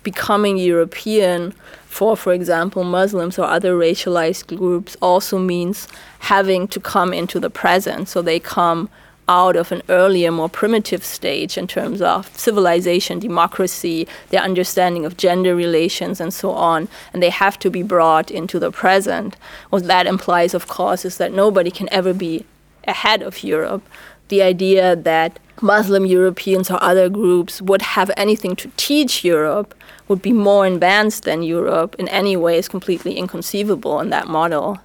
becoming 0.02 0.56
European 0.56 1.52
for, 1.86 2.16
for 2.16 2.32
example, 2.32 2.84
Muslims 2.84 3.38
or 3.38 3.46
other 3.46 3.74
racialized 3.74 4.56
groups 4.56 4.96
also 5.00 5.38
means 5.38 5.88
having 6.20 6.68
to 6.68 6.78
come 6.78 7.12
into 7.12 7.40
the 7.40 7.50
present. 7.50 8.08
So 8.08 8.22
they 8.22 8.38
come 8.38 8.88
out 9.28 9.56
of 9.56 9.70
an 9.70 9.82
earlier, 9.88 10.30
more 10.30 10.48
primitive 10.48 11.04
stage 11.04 11.58
in 11.58 11.66
terms 11.66 12.00
of 12.00 12.36
civilization, 12.36 13.18
democracy, 13.18 14.08
their 14.30 14.42
understanding 14.42 15.04
of 15.04 15.16
gender 15.16 15.54
relations, 15.54 16.20
and 16.20 16.32
so 16.32 16.50
on, 16.50 16.88
and 17.12 17.22
they 17.22 17.30
have 17.30 17.58
to 17.58 17.70
be 17.70 17.82
brought 17.82 18.30
into 18.30 18.58
the 18.58 18.70
present. 18.70 19.36
What 19.70 19.84
that 19.84 20.06
implies, 20.06 20.54
of 20.54 20.66
course, 20.68 21.04
is 21.04 21.18
that 21.18 21.32
nobody 21.32 21.70
can 21.70 21.88
ever 21.92 22.14
be 22.14 22.44
ahead 22.86 23.22
of 23.22 23.44
Europe. 23.44 23.82
The 24.28 24.42
idea 24.42 24.96
that 24.96 25.38
Muslim 25.60 26.06
Europeans 26.06 26.70
or 26.70 26.82
other 26.82 27.08
groups 27.08 27.60
would 27.60 27.82
have 27.82 28.10
anything 28.16 28.54
to 28.56 28.70
teach 28.76 29.24
Europe, 29.24 29.74
would 30.06 30.22
be 30.22 30.32
more 30.32 30.66
advanced 30.66 31.24
than 31.24 31.42
Europe 31.42 31.94
in 31.98 32.08
any 32.08 32.36
way 32.36 32.56
is 32.56 32.68
completely 32.68 33.16
inconceivable 33.16 34.00
in 34.00 34.10
that 34.10 34.26
model. 34.26 34.78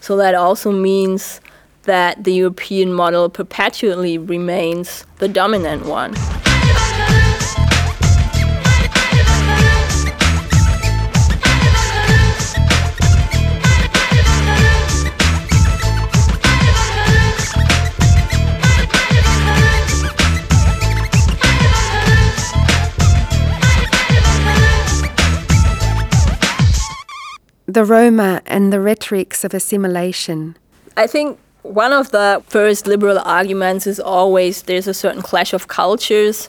So 0.00 0.16
that 0.16 0.34
also 0.34 0.72
means 0.72 1.40
that 1.86 2.22
the 2.24 2.32
European 2.32 2.92
model 2.92 3.28
perpetually 3.28 4.18
remains 4.18 5.04
the 5.18 5.28
dominant 5.28 5.86
one. 5.86 6.14
the 27.76 27.84
Roma 27.84 28.40
and 28.46 28.72
the 28.72 28.80
rhetorics 28.80 29.44
of 29.44 29.52
assimilation? 29.52 30.56
I 30.96 31.06
think 31.06 31.38
one 31.72 31.92
of 31.92 32.10
the 32.10 32.42
first 32.46 32.86
liberal 32.86 33.18
arguments 33.18 33.86
is 33.86 34.00
always 34.00 34.62
there's 34.62 34.86
a 34.86 34.94
certain 34.94 35.22
clash 35.22 35.52
of 35.52 35.68
cultures 35.68 36.48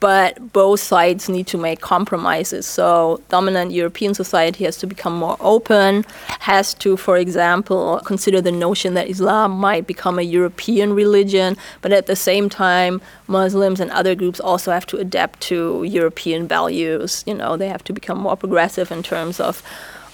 but 0.00 0.52
both 0.52 0.80
sides 0.80 1.28
need 1.28 1.46
to 1.48 1.58
make 1.58 1.80
compromises. 1.80 2.66
So, 2.66 3.20
dominant 3.28 3.72
European 3.72 4.14
society 4.14 4.64
has 4.64 4.76
to 4.78 4.86
become 4.86 5.16
more 5.16 5.36
open, 5.40 6.04
has 6.40 6.74
to, 6.74 6.96
for 6.96 7.16
example, 7.16 8.00
consider 8.04 8.40
the 8.40 8.52
notion 8.52 8.94
that 8.94 9.08
Islam 9.08 9.52
might 9.52 9.86
become 9.86 10.18
a 10.18 10.22
European 10.22 10.92
religion, 10.92 11.56
but 11.82 11.92
at 11.92 12.06
the 12.06 12.16
same 12.16 12.48
time, 12.48 13.00
Muslims 13.26 13.80
and 13.80 13.90
other 13.90 14.14
groups 14.14 14.40
also 14.40 14.70
have 14.70 14.86
to 14.86 14.98
adapt 14.98 15.40
to 15.40 15.82
European 15.84 16.46
values. 16.46 17.24
You 17.26 17.34
know, 17.34 17.56
they 17.56 17.68
have 17.68 17.84
to 17.84 17.92
become 17.92 18.18
more 18.18 18.36
progressive 18.36 18.92
in 18.92 19.02
terms 19.02 19.40
of 19.40 19.62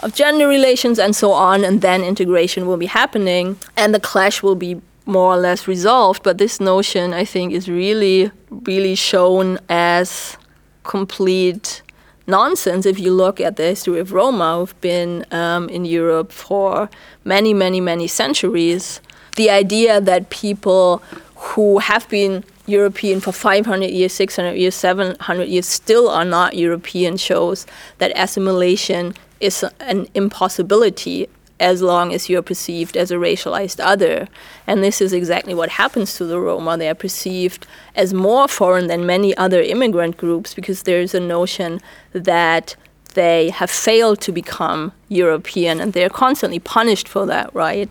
of 0.05 0.15
gender 0.15 0.47
relations 0.47 0.99
and 0.99 1.17
so 1.17 1.33
on, 1.33 1.65
and 1.65 1.81
then 1.81 2.05
integration 2.05 2.67
will 2.67 2.77
be 2.77 2.87
happening, 2.87 3.59
and 3.75 3.95
the 3.95 4.01
clash 4.01 4.43
will 4.43 4.55
be 4.55 4.81
more 5.07 5.33
or 5.35 5.39
less 5.39 5.67
resolved. 5.67 6.23
But 6.23 6.37
this 6.37 6.61
notion, 6.61 7.15
I 7.15 7.25
think, 7.25 7.53
is 7.53 7.69
really, 7.69 8.31
really 8.51 8.95
shown 8.95 9.59
as 9.71 10.37
complete 10.83 11.81
nonsense 12.27 12.85
if 12.85 12.99
you 12.99 13.13
look 13.13 13.41
at 13.41 13.57
the 13.57 13.63
history 13.63 13.99
of 13.99 14.13
Roma, 14.13 14.59
who've 14.59 14.81
been 14.83 15.25
um, 15.31 15.71
in 15.71 15.87
Europe 15.87 16.33
for 16.33 16.91
many, 17.25 17.55
many, 17.55 17.81
many 17.81 18.07
centuries. 18.07 19.01
The 19.37 19.49
idea 19.49 20.03
that 20.03 20.29
people 20.29 21.03
who 21.35 21.79
have 21.79 22.07
been 22.11 22.45
European 22.67 23.21
for 23.21 23.33
500 23.33 23.91
years, 23.91 24.13
600 24.13 24.53
years, 24.53 24.75
700 24.75 25.49
years 25.49 25.67
still 25.67 26.09
are 26.09 26.25
not 26.25 26.57
European 26.57 27.17
shows 27.17 27.67
that 27.99 28.13
assimilation 28.17 29.15
is 29.41 29.65
an 29.81 30.07
impossibility 30.15 31.29
as 31.61 31.83
long 31.83 32.13
as 32.13 32.29
you're 32.29 32.43
perceived 32.43 32.97
as 32.97 33.11
a 33.11 33.17
racialized 33.17 33.81
other. 33.83 34.29
And 34.67 34.83
this 34.83 35.01
is 35.01 35.13
exactly 35.13 35.55
what 35.55 35.71
happens 35.71 36.15
to 36.17 36.25
the 36.25 36.41
Roma. 36.41 36.77
They 36.77 36.89
are 36.89 36.95
perceived 36.95 37.67
as 37.95 38.13
more 38.13 38.49
foreign 38.49 38.89
than 38.89 39.07
many 39.07 39.37
other 39.37 39.61
immigrant 39.61 40.17
groups 40.17 40.53
because 40.53 40.83
there's 40.83 41.15
a 41.15 41.21
notion 41.21 41.81
that 42.13 42.75
they 43.15 43.51
have 43.51 43.71
failed 43.71 44.21
to 44.23 44.33
become 44.33 44.93
European 45.09 45.81
and 45.81 45.93
they're 45.93 46.11
constantly 46.11 46.59
punished 46.59 47.09
for 47.09 47.25
that, 47.27 47.55
right? 47.55 47.91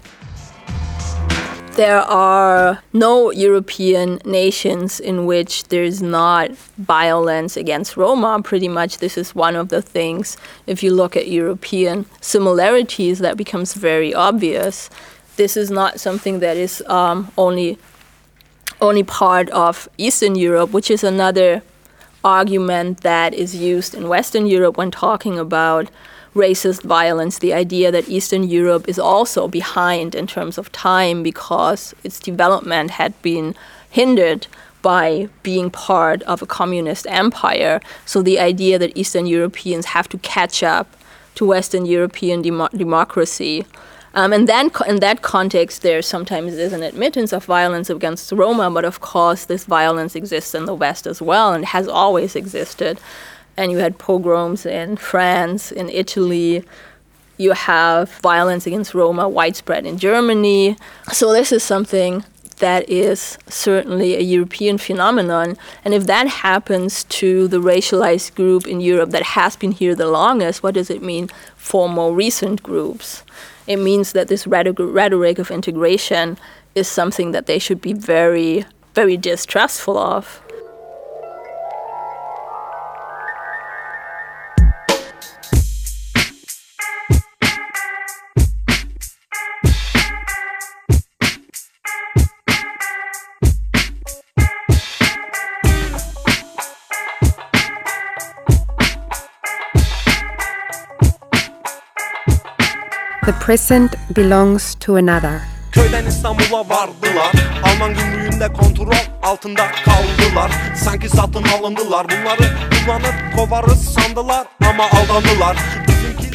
There 1.75 2.01
are 2.01 2.83
no 2.93 3.31
European 3.31 4.21
nations 4.25 4.99
in 4.99 5.25
which 5.25 5.63
there's 5.69 6.03
not 6.03 6.51
violence 6.77 7.57
against 7.57 7.97
Roma. 7.97 8.39
Pretty 8.43 8.67
much, 8.67 8.99
this 8.99 9.17
is 9.17 9.33
one 9.33 9.55
of 9.55 9.69
the 9.69 9.81
things, 9.81 10.37
if 10.67 10.83
you 10.83 10.93
look 10.93 11.17
at 11.17 11.27
European 11.29 12.05
similarities, 12.21 13.17
that 13.19 13.37
becomes 13.37 13.73
very 13.73 14.13
obvious. 14.13 14.91
This 15.35 15.57
is 15.57 15.71
not 15.71 15.99
something 15.99 16.41
that 16.41 16.57
is 16.57 16.83
um, 16.85 17.31
only 17.39 17.79
only 18.79 19.03
part 19.03 19.49
of 19.49 19.89
Eastern 19.97 20.35
Europe, 20.35 20.71
which 20.71 20.91
is 20.91 21.03
another 21.03 21.63
argument 22.23 23.01
that 23.01 23.33
is 23.33 23.55
used 23.55 23.95
in 23.95 24.07
Western 24.07 24.45
Europe 24.45 24.77
when 24.77 24.91
talking 24.91 25.39
about 25.39 25.89
racist 26.33 26.83
violence, 26.83 27.39
the 27.39 27.53
idea 27.53 27.91
that 27.91 28.09
Eastern 28.09 28.43
Europe 28.43 28.87
is 28.87 28.99
also 28.99 29.47
behind 29.47 30.15
in 30.15 30.27
terms 30.27 30.57
of 30.57 30.71
time 30.71 31.23
because 31.23 31.93
its 32.03 32.19
development 32.19 32.91
had 32.91 33.19
been 33.21 33.55
hindered 33.89 34.47
by 34.81 35.29
being 35.43 35.69
part 35.69 36.21
of 36.23 36.41
a 36.41 36.45
communist 36.45 37.07
empire. 37.07 37.79
So 38.05 38.21
the 38.21 38.39
idea 38.39 38.77
that 38.79 38.97
Eastern 38.97 39.25
Europeans 39.25 39.85
have 39.87 40.09
to 40.09 40.17
catch 40.19 40.63
up 40.63 40.87
to 41.35 41.45
Western 41.45 41.85
European 41.85 42.41
demo- 42.41 42.69
democracy. 42.69 43.65
Um, 44.13 44.31
and 44.33 44.47
then 44.47 44.69
in 44.87 44.99
that 44.99 45.23
context, 45.23 45.81
there 45.81 46.01
sometimes 46.03 46.53
is 46.53 46.73
an 46.73 46.83
admittance 46.83 47.33
of 47.33 47.45
violence 47.45 47.89
against 47.89 48.31
Roma, 48.31 48.69
but 48.69 48.85
of 48.85 48.99
course, 48.99 49.45
this 49.45 49.65
violence 49.65 50.15
exists 50.15 50.53
in 50.53 50.65
the 50.65 50.75
West 50.75 51.07
as 51.07 51.19
well 51.21 51.53
and 51.53 51.65
has 51.65 51.87
always 51.87 52.35
existed 52.35 52.99
and 53.57 53.71
you 53.71 53.77
had 53.77 53.97
pogroms 53.97 54.65
in 54.65 54.97
France, 54.97 55.71
in 55.71 55.89
Italy. 55.89 56.63
You 57.37 57.51
have 57.51 58.11
violence 58.21 58.67
against 58.67 58.93
Roma 58.93 59.27
widespread 59.27 59.85
in 59.85 59.97
Germany. 59.97 60.77
So 61.11 61.33
this 61.33 61.51
is 61.51 61.63
something 61.63 62.23
that 62.59 62.87
is 62.89 63.37
certainly 63.49 64.15
a 64.15 64.21
European 64.21 64.77
phenomenon. 64.77 65.57
And 65.83 65.93
if 65.93 66.05
that 66.07 66.27
happens 66.27 67.03
to 67.05 67.47
the 67.47 67.59
racialized 67.59 68.35
group 68.35 68.67
in 68.67 68.79
Europe 68.79 69.09
that 69.09 69.23
has 69.23 69.55
been 69.55 69.71
here 69.71 69.95
the 69.95 70.07
longest, 70.07 70.63
what 70.63 70.75
does 70.75 70.89
it 70.89 71.01
mean 71.01 71.29
for 71.57 71.89
more 71.89 72.13
recent 72.13 72.63
groups? 72.63 73.23
It 73.67 73.77
means 73.77 74.13
that 74.13 74.27
this 74.27 74.45
rhetoric 74.47 75.39
of 75.39 75.51
integration 75.51 76.37
is 76.75 76.87
something 76.87 77.31
that 77.31 77.45
they 77.45 77.59
should 77.59 77.81
be 77.81 77.93
very, 77.93 78.65
very 78.93 79.17
distrustful 79.17 79.97
of. 79.97 80.41
Present 103.45 103.95
belongs 104.15 104.75
to 104.75 104.95
another. 104.95 105.41
Köyden 105.71 106.05
İstanbul'a 106.05 106.69
vardılar 106.69 107.31
Alman 107.63 107.93
gümrüğünde 107.93 108.53
kontrol 108.53 108.93
altında 109.23 109.67
kaldılar 109.85 110.51
Sanki 110.75 111.09
satın 111.09 111.43
alındılar 111.43 112.07
Bunları 112.09 112.49
kullanıp 112.69 113.13
kovarız 113.35 113.93
sandılar 113.93 114.47
Ama 114.69 114.83
aldandılar 114.83 115.57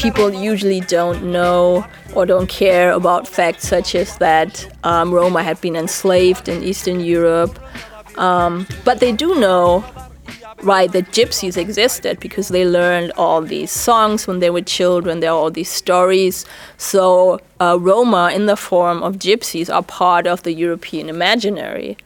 People 0.03 0.53
usually 0.53 0.81
don't 0.81 1.21
know 1.21 1.91
or 2.15 2.29
don't 2.29 2.51
care 2.59 2.93
about 2.93 3.29
facts 3.29 3.69
such 3.69 3.95
as 3.95 4.19
that 4.19 4.69
um, 4.85 5.13
Roma 5.13 5.45
had 5.45 5.63
been 5.63 5.75
enslaved 5.75 6.49
in 6.49 6.63
Eastern 6.63 7.01
Europe. 7.01 7.59
Um, 8.19 8.67
but 8.87 9.01
they 9.01 9.19
do 9.19 9.35
know 9.35 9.83
right 10.69 10.93
that 10.93 11.07
gypsies 11.07 11.57
existed 11.57 12.21
because 12.21 12.49
they 12.49 12.65
learned 12.65 13.11
all 13.17 13.41
these 13.41 13.71
songs 13.71 14.27
when 14.27 14.39
they 14.41 14.51
were 14.51 14.61
children 14.61 15.21
there 15.21 15.31
are 15.31 15.41
all 15.43 15.51
these 15.51 15.71
stories 15.71 16.45
so 16.77 17.41
uh, 17.61 17.77
roma 17.81 18.31
in 18.35 18.47
the 18.47 18.57
form 18.57 19.03
of 19.03 19.17
gypsies 19.17 19.73
are 19.75 19.83
part 19.83 20.27
of 20.27 20.43
the 20.43 20.53
european 20.53 21.09
imaginary 21.09 21.97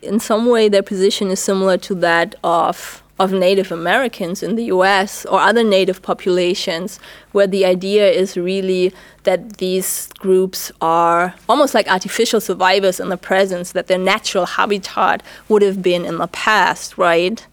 in 0.00 0.20
some 0.20 0.46
way 0.46 0.68
their 0.68 0.82
position 0.82 1.28
is 1.28 1.40
similar 1.40 1.76
to 1.76 1.94
that 1.94 2.34
of 2.44 3.02
of 3.18 3.32
Native 3.32 3.72
Americans 3.72 4.42
in 4.42 4.54
the 4.54 4.64
US 4.66 5.26
or 5.26 5.40
other 5.40 5.64
native 5.64 6.02
populations, 6.02 7.00
where 7.32 7.48
the 7.48 7.64
idea 7.64 8.08
is 8.08 8.36
really 8.36 8.94
that 9.24 9.58
these 9.58 10.08
groups 10.18 10.70
are 10.80 11.34
almost 11.48 11.74
like 11.74 11.90
artificial 11.90 12.40
survivors 12.40 13.00
in 13.00 13.08
the 13.08 13.16
present, 13.16 13.66
that 13.68 13.88
their 13.88 13.98
natural 13.98 14.46
habitat 14.46 15.22
would 15.48 15.62
have 15.62 15.82
been 15.82 16.04
in 16.04 16.18
the 16.18 16.28
past, 16.28 16.96
right? 16.96 17.44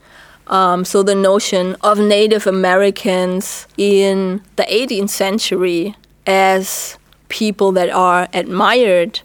Um, 0.48 0.86
so 0.86 1.02
the 1.02 1.16
notion 1.16 1.76
of 1.82 1.98
Native 1.98 2.46
Americans 2.46 3.68
in 3.78 4.42
the 4.56 4.64
18th 4.64 5.10
century 5.10 5.96
as 6.28 6.98
people 7.30 7.72
that 7.72 7.90
are 7.90 8.28
admired 8.34 9.22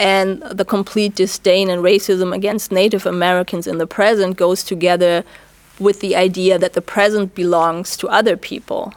and 0.00 0.42
the 0.42 0.64
complete 0.64 1.14
disdain 1.14 1.68
and 1.68 1.82
racism 1.82 2.34
against 2.34 2.72
Native 2.72 3.06
Americans 3.06 3.66
in 3.66 3.78
the 3.78 3.86
present 3.86 4.36
goes 4.36 4.64
together 4.64 5.24
with 5.78 6.00
the 6.00 6.16
idea 6.16 6.58
that 6.58 6.72
the 6.72 6.82
present 6.82 7.34
belongs 7.34 7.96
to 7.98 8.08
other 8.08 8.36
people 8.36 8.94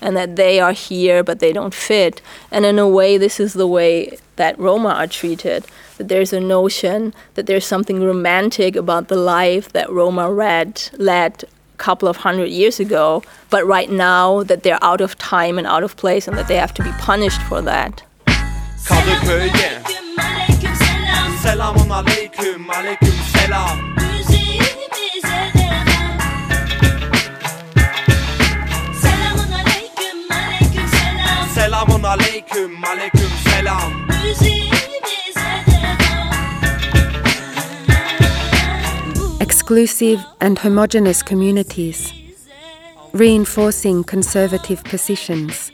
and 0.00 0.16
that 0.16 0.36
they 0.36 0.60
are 0.60 0.72
here 0.72 1.22
but 1.22 1.38
they 1.38 1.52
don't 1.52 1.74
fit. 1.74 2.20
And 2.50 2.64
in 2.64 2.78
a 2.78 2.88
way, 2.88 3.16
this 3.16 3.40
is 3.40 3.54
the 3.54 3.66
way 3.66 4.18
that 4.36 4.58
Roma 4.58 4.90
are 4.90 5.06
treated. 5.06 5.64
That 5.96 6.08
there's 6.08 6.32
a 6.32 6.40
notion 6.40 7.14
that 7.34 7.46
there's 7.46 7.66
something 7.66 8.02
romantic 8.02 8.76
about 8.76 9.08
the 9.08 9.16
life 9.16 9.72
that 9.72 9.90
Roma 9.90 10.30
read, 10.30 10.82
led 10.98 11.44
a 11.44 11.76
couple 11.78 12.08
of 12.08 12.18
hundred 12.18 12.50
years 12.50 12.80
ago, 12.80 13.22
but 13.50 13.66
right 13.66 13.90
now 13.90 14.42
that 14.42 14.62
they're 14.62 14.82
out 14.82 15.00
of 15.00 15.16
time 15.18 15.58
and 15.58 15.66
out 15.66 15.82
of 15.82 15.96
place 15.96 16.28
and 16.28 16.36
that 16.38 16.48
they 16.48 16.56
have 16.56 16.74
to 16.74 16.82
be 16.82 16.92
punished 16.98 17.40
for 17.42 17.62
that. 17.62 18.02
Kadıköy'de 18.88 19.82
Aleyküm 20.18 20.74
selam 20.76 21.36
Selamun 21.42 21.90
aleyküm 32.02 32.84
aleyküm 32.84 33.24
selam 33.44 34.06
Müziğimize 34.24 34.55
Exclusive 39.66 40.24
and 40.40 40.60
homogenous 40.60 41.24
communities, 41.24 42.12
reinforcing 43.12 44.04
conservative 44.04 44.84
positions. 44.84 45.72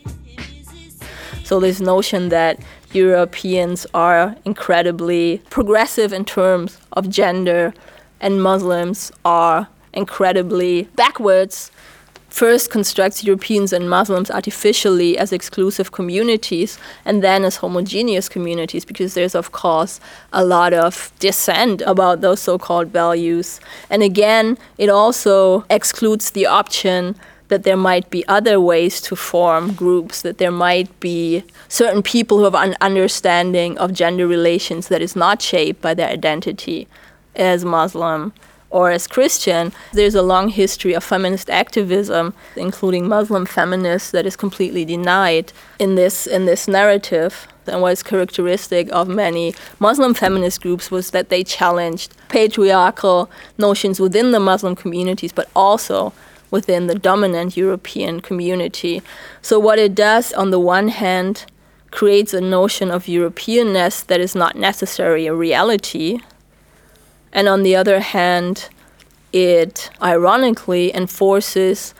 So 1.44 1.61
this 1.61 1.78
notion 1.78 2.31
that 2.31 2.59
Europeans 2.94 3.87
are 3.92 4.35
incredibly 4.46 5.42
progressive 5.50 6.14
in 6.14 6.24
terms 6.24 6.78
of 6.92 7.11
gender 7.11 7.74
and 8.22 8.42
Muslims 8.42 9.12
are 9.26 9.68
incredibly 9.92 10.85
backwards 10.96 11.70
first 12.33 12.71
constructs 12.71 13.23
Europeans 13.23 13.75
and 13.75 13.90
Muslims 13.90 14.31
artificially 14.31 15.18
as 15.18 15.33
exclusive 15.33 15.92
communities 15.92 16.79
and 17.05 17.23
then 17.23 17.45
as 17.45 17.57
homogeneous 17.57 18.29
communities 18.29 18.87
because 18.87 19.12
there's, 19.12 19.35
of 19.35 19.53
course, 19.53 20.01
a 20.33 20.42
lot 20.42 20.73
of 20.73 21.12
dissent 21.18 21.83
about 21.83 22.23
those 22.23 22.40
so 22.40 22.59
called 22.59 22.88
values. 22.88 23.61
And 23.90 24.03
again, 24.03 24.57
it 24.79 24.88
also 24.88 25.66
excludes 25.68 26.31
the 26.31 26.47
option 26.47 27.16
that 27.49 27.64
there 27.64 27.77
might 27.77 28.09
be 28.09 28.27
other 28.29 28.59
ways 28.59 29.03
to 29.03 29.14
form 29.14 29.75
groups, 29.75 30.23
that 30.23 30.38
there 30.38 30.51
might 30.51 30.88
be 31.01 31.45
certain 31.68 32.03
people 32.03 32.38
who 32.38 32.45
have 32.45 32.55
an 32.55 32.75
understanding 32.81 33.77
of 33.77 33.92
gender 33.92 34.27
relations 34.27 34.88
that 34.88 35.03
is 35.03 35.14
not 35.14 35.42
shaped 35.42 35.83
by 35.83 35.92
their 35.92 36.09
identity 36.09 36.88
as 37.37 37.62
Muslim 37.62 38.33
or 38.73 38.91
as 38.91 39.07
Christian, 39.07 39.73
there's 39.93 40.15
a 40.15 40.23
long 40.23 40.49
history 40.49 40.95
of 40.95 41.05
feminist 41.05 41.51
activism, 41.51 42.33
including 42.57 43.07
Muslim 43.07 43.45
feminists, 43.45 44.11
that 44.13 44.27
is 44.27 44.35
completely 44.35 44.85
denied 44.85 45.53
in 45.79 45.95
this 45.95 46.27
in 46.27 46.47
this 46.47 46.67
narrative. 46.67 47.47
And 47.67 47.81
what 47.81 47.93
is 47.93 48.03
characteristic 48.03 48.89
of 48.91 49.07
many 49.07 49.55
Muslim 49.79 50.15
feminist 50.15 50.63
groups 50.63 50.91
was 50.91 51.11
that 51.11 51.29
they 51.29 51.45
challenged 51.45 52.13
patriarchal 52.29 53.31
notions 53.57 54.01
within 54.01 54.33
the 54.33 54.41
Muslim 54.41 54.75
communities, 54.75 55.33
but 55.33 55.49
also 55.55 56.13
within 56.51 56.87
the 56.87 56.95
dominant 56.95 57.57
European 57.57 58.21
community. 58.21 59.03
So 59.43 59.61
what 59.61 59.79
it 59.79 59.95
does, 59.95 60.33
on 60.33 60.51
the 60.51 60.59
one 60.59 60.89
hand, 60.89 61.45
creates 61.91 62.35
a 62.35 62.41
notion 62.41 62.91
of 62.91 63.05
Europeanness 63.05 64.07
that 64.07 64.19
is 64.19 64.35
not 64.35 64.57
necessarily 64.57 65.27
a 65.27 65.35
reality, 65.35 66.21
and 67.33 67.49
on 67.49 67.62
the 67.62 67.77
other 67.77 68.01
hand, 68.01 68.68
it 69.33 69.90
ironically 70.03 70.95
enforces 70.95 71.95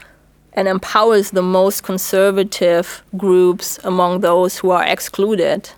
and 0.53 0.69
empowers 0.69 1.31
the 1.31 1.43
most 1.43 1.83
conservative 1.83 3.03
groups 3.17 3.79
among 3.85 4.21
those 4.21 4.59
who 4.59 4.71
are 4.71 4.85
excluded. 4.85 5.71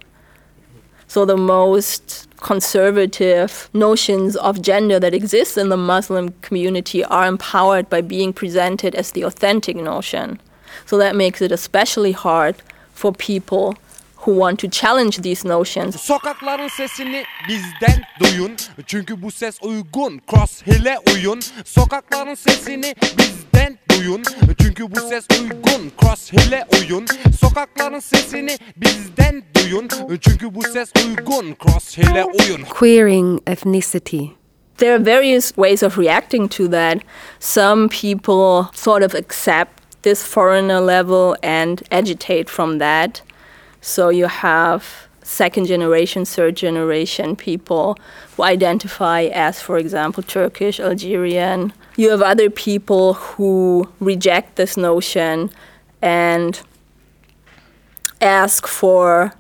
So, 1.07 1.25
the 1.25 1.37
most 1.37 2.29
conservative 2.39 3.71
notions 3.73 4.35
of 4.37 4.61
gender 4.61 4.99
that 4.99 5.15
exist 5.15 5.57
in 5.57 5.69
the 5.69 5.77
Muslim 5.77 6.31
community 6.43 7.05
are 7.05 7.27
empowered 7.27 7.89
by 7.89 8.01
being 8.01 8.33
presented 8.33 8.97
as 8.97 9.13
the 9.13 9.23
authentic 9.23 9.77
notion. 9.77 10.41
So, 10.87 10.99
that 10.99 11.15
makes 11.15 11.41
it 11.41 11.53
especially 11.53 12.13
hard 12.13 12.57
for 12.93 13.13
people 13.13 13.77
who 14.25 14.33
want 14.33 14.59
to 14.61 14.69
challenge 14.69 15.19
these 15.19 15.45
notions. 15.45 15.97
Sokakların 16.01 16.69
sesini 16.69 17.25
bizden 17.49 18.03
duyun 18.21 18.57
Çünkü 18.87 19.23
bu 19.23 19.31
ses 19.31 19.63
uygun 19.63 20.21
Cross 20.31 20.63
hile 20.67 20.99
uyun 21.15 21.41
Sokakların 21.65 22.35
sesini 22.35 22.95
bizden 23.19 23.79
duyun 23.91 24.23
Çünkü 24.61 24.95
bu 24.95 25.01
ses 25.01 25.27
uygun 25.41 25.93
Cross 26.01 26.33
hile 26.33 26.67
uyun 26.81 27.07
Sokakların 27.41 28.01
sesini 28.01 28.59
bizden 28.77 29.43
duyun 29.55 29.89
Çünkü 30.21 30.55
bu 30.55 30.63
ses 30.63 30.93
uygun 31.07 31.57
Cross 31.63 31.99
hile 31.99 32.25
uyun 32.25 32.63
Queering 32.63 33.43
ethnicity. 33.47 34.25
There 34.79 34.95
are 34.95 35.05
various 35.05 35.53
ways 35.55 35.83
of 35.83 35.99
reacting 35.99 36.51
to 36.51 36.71
that. 36.71 36.99
Some 37.41 37.89
people 37.89 38.71
sort 38.75 39.03
of 39.03 39.15
accept 39.15 40.03
this 40.03 40.23
foreigner 40.23 40.81
level 40.81 41.37
and 41.43 41.79
agitate 41.91 42.45
from 42.49 42.79
that. 42.79 43.23
So 43.87 44.09
you 44.09 44.29
have 44.29 45.09
second 45.23 45.67
generation, 45.67 46.25
third 46.25 46.57
generation 46.57 47.37
people 47.37 47.99
who 48.35 48.43
identify 48.43 49.25
as, 49.25 49.61
for 49.61 49.77
example, 49.77 50.23
Turkish, 50.23 50.81
Algerian. 50.81 51.71
You 51.95 52.09
have 52.09 52.23
other 52.23 52.49
people 52.49 53.13
who 53.13 53.91
reject 54.01 54.57
this 54.57 54.79
notion 54.79 55.51
and 56.01 56.59
ask 58.23 58.67
for 58.67 59.35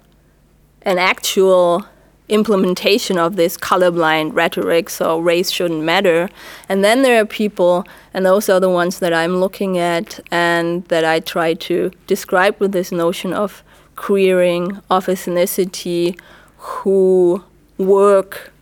an 0.82 0.98
actual 0.98 1.86
implementation 2.28 3.16
of 3.16 3.36
this 3.36 3.56
colorblind 3.56 4.34
rhetoric, 4.34 4.90
so 4.90 5.18
race 5.20 5.50
shouldn't 5.50 5.84
matter. 5.84 6.28
And 6.68 6.84
then 6.84 7.00
there 7.00 7.18
are 7.18 7.24
people, 7.24 7.86
and 8.12 8.26
those 8.26 8.50
are 8.50 8.60
the 8.60 8.68
ones 8.68 8.98
that 8.98 9.14
I'm 9.14 9.38
looking 9.38 9.78
at 9.78 10.20
and 10.30 10.84
that 10.88 11.02
I 11.02 11.20
try 11.20 11.54
to 11.54 11.90
describe 12.06 12.60
with 12.60 12.72
this 12.72 12.92
notion 12.92 13.32
of 13.32 13.64
queering, 13.96 14.80
of 14.90 15.06
ethnicity, 15.06 16.18
who 16.58 17.42
work 17.78 18.52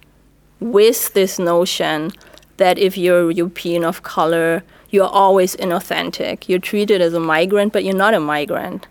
with 0.61 1.13
this 1.15 1.39
notion 1.39 2.13
that 2.57 2.79
if 2.79 2.97
you're 2.97 3.31
European 3.31 3.85
of 3.85 4.03
color, 4.03 4.63
you're 4.91 5.09
always 5.09 5.57
inauthentic. 5.57 6.49
You're 6.49 6.59
treated 6.59 7.01
as 7.01 7.15
a 7.15 7.21
migrant, 7.21 7.73
but 7.73 7.83
you're 7.85 7.97
not 7.97 8.15
a 8.15 8.21
migrant. 8.21 8.87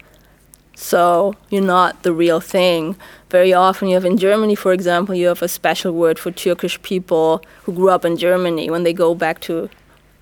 So 0.76 1.36
you're 1.50 1.64
not 1.64 2.04
the 2.04 2.12
real 2.12 2.40
thing. 2.40 2.96
Very 3.30 3.54
often, 3.54 3.88
you 3.88 3.94
have 3.94 4.04
in 4.06 4.18
Germany, 4.18 4.56
for 4.56 4.74
example, 4.74 5.14
you 5.14 5.28
have 5.28 5.42
a 5.42 5.48
special 5.48 5.94
word 5.94 6.18
for 6.18 6.32
Turkish 6.32 6.82
people 6.82 7.44
who 7.64 7.74
grew 7.74 7.90
up 7.90 8.04
in 8.04 8.18
Germany. 8.18 8.70
When 8.70 8.84
they 8.84 8.94
go 8.94 9.14
back 9.14 9.40
to, 9.42 9.70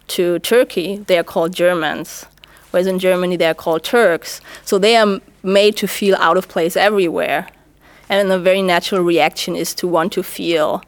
to 0.10 0.40
Turkey, 0.40 0.98
they 1.08 1.18
are 1.18 1.24
called 1.24 1.54
Germans. 1.54 2.26
Whereas 2.72 2.88
in 2.88 3.00
Germany, 3.00 3.38
they 3.38 3.48
are 3.48 3.54
called 3.54 3.84
Turks. 3.84 4.42
So 4.64 4.78
they 4.78 4.96
are 4.98 5.20
made 5.44 5.78
to 5.78 5.88
feel 5.88 6.16
out 6.18 6.38
of 6.38 6.48
place 6.48 6.76
everywhere. 6.76 7.48
And 8.10 8.32
a 8.32 8.40
very 8.40 8.62
natural 8.62 9.04
reaction 9.04 9.56
is 9.56 9.74
to 9.76 9.88
want 9.88 10.14
to 10.14 10.24
feel 10.24 10.84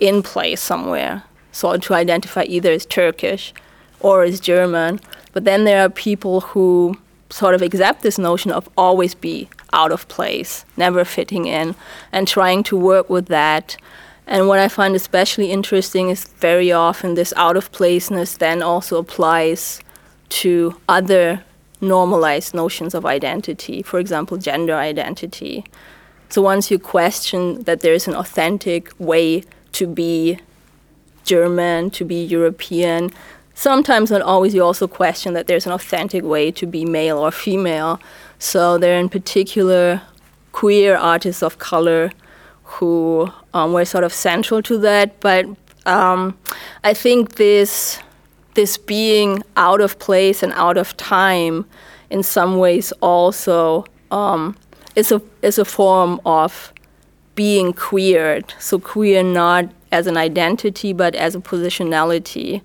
in 0.00 0.22
place 0.22 0.60
somewhere. 0.60 1.24
So 1.52 1.76
to 1.76 1.94
identify 1.94 2.44
either 2.44 2.70
as 2.70 2.86
Turkish 2.86 3.52
or 4.00 4.22
as 4.22 4.40
German. 4.40 5.00
But 5.32 5.44
then 5.44 5.64
there 5.64 5.82
are 5.84 5.88
people 5.88 6.40
who 6.40 6.96
sort 7.30 7.54
of 7.54 7.62
accept 7.62 8.02
this 8.02 8.18
notion 8.18 8.52
of 8.52 8.68
always 8.76 9.14
be 9.14 9.48
out 9.72 9.92
of 9.92 10.06
place, 10.08 10.64
never 10.76 11.04
fitting 11.04 11.46
in, 11.46 11.74
and 12.12 12.28
trying 12.28 12.62
to 12.64 12.76
work 12.76 13.10
with 13.10 13.26
that. 13.26 13.76
And 14.26 14.48
what 14.48 14.58
I 14.58 14.68
find 14.68 14.94
especially 14.94 15.50
interesting 15.50 16.08
is 16.10 16.24
very 16.40 16.72
often 16.72 17.14
this 17.14 17.32
out 17.36 17.56
of 17.56 17.72
placeness 17.72 18.36
then 18.36 18.62
also 18.62 18.98
applies 18.98 19.80
to 20.28 20.80
other 20.88 21.44
normalized 21.80 22.54
notions 22.54 22.94
of 22.94 23.04
identity, 23.04 23.82
for 23.82 23.98
example, 23.98 24.36
gender 24.36 24.74
identity. 24.74 25.64
So 26.28 26.42
once 26.42 26.70
you 26.70 26.78
question 26.78 27.62
that 27.64 27.80
there 27.80 27.94
is 27.94 28.08
an 28.08 28.14
authentic 28.14 28.92
way 28.98 29.44
to 29.72 29.86
be 29.86 30.38
German, 31.24 31.90
to 31.90 32.04
be 32.04 32.24
European, 32.24 33.10
sometimes 33.54 34.10
not 34.10 34.22
always 34.22 34.54
you 34.54 34.62
also 34.62 34.86
question 34.86 35.34
that 35.34 35.46
there's 35.46 35.66
an 35.66 35.72
authentic 35.72 36.24
way 36.24 36.50
to 36.52 36.66
be 36.66 36.84
male 36.84 37.18
or 37.18 37.30
female. 37.30 38.00
So 38.38 38.78
there 38.78 38.96
are 38.96 39.00
in 39.00 39.08
particular 39.08 40.02
queer 40.52 40.96
artists 40.96 41.42
of 41.42 41.58
color 41.58 42.10
who 42.64 43.30
um, 43.54 43.72
were 43.72 43.84
sort 43.84 44.04
of 44.04 44.12
central 44.12 44.62
to 44.62 44.78
that. 44.78 45.20
But 45.20 45.46
um, 45.86 46.36
I 46.84 46.94
think 46.94 47.36
this 47.36 47.98
this 48.56 48.76
being 48.76 49.42
out 49.56 49.80
of 49.80 49.98
place 50.00 50.42
and 50.42 50.52
out 50.54 50.76
of 50.76 50.96
time 50.96 51.64
in 52.10 52.22
some 52.22 52.58
ways 52.58 52.92
also 53.00 53.84
um, 54.10 54.56
is 54.96 55.12
a 55.12 55.22
is 55.42 55.58
a 55.58 55.64
form 55.64 56.20
of 56.26 56.72
being 57.34 57.72
queered. 57.72 58.52
So 58.58 58.78
queer 58.78 59.22
not 59.22 59.70
as 59.92 60.06
an 60.06 60.16
identity 60.16 60.92
but 60.92 61.14
as 61.14 61.34
a 61.34 61.40
positionality. 61.40 62.62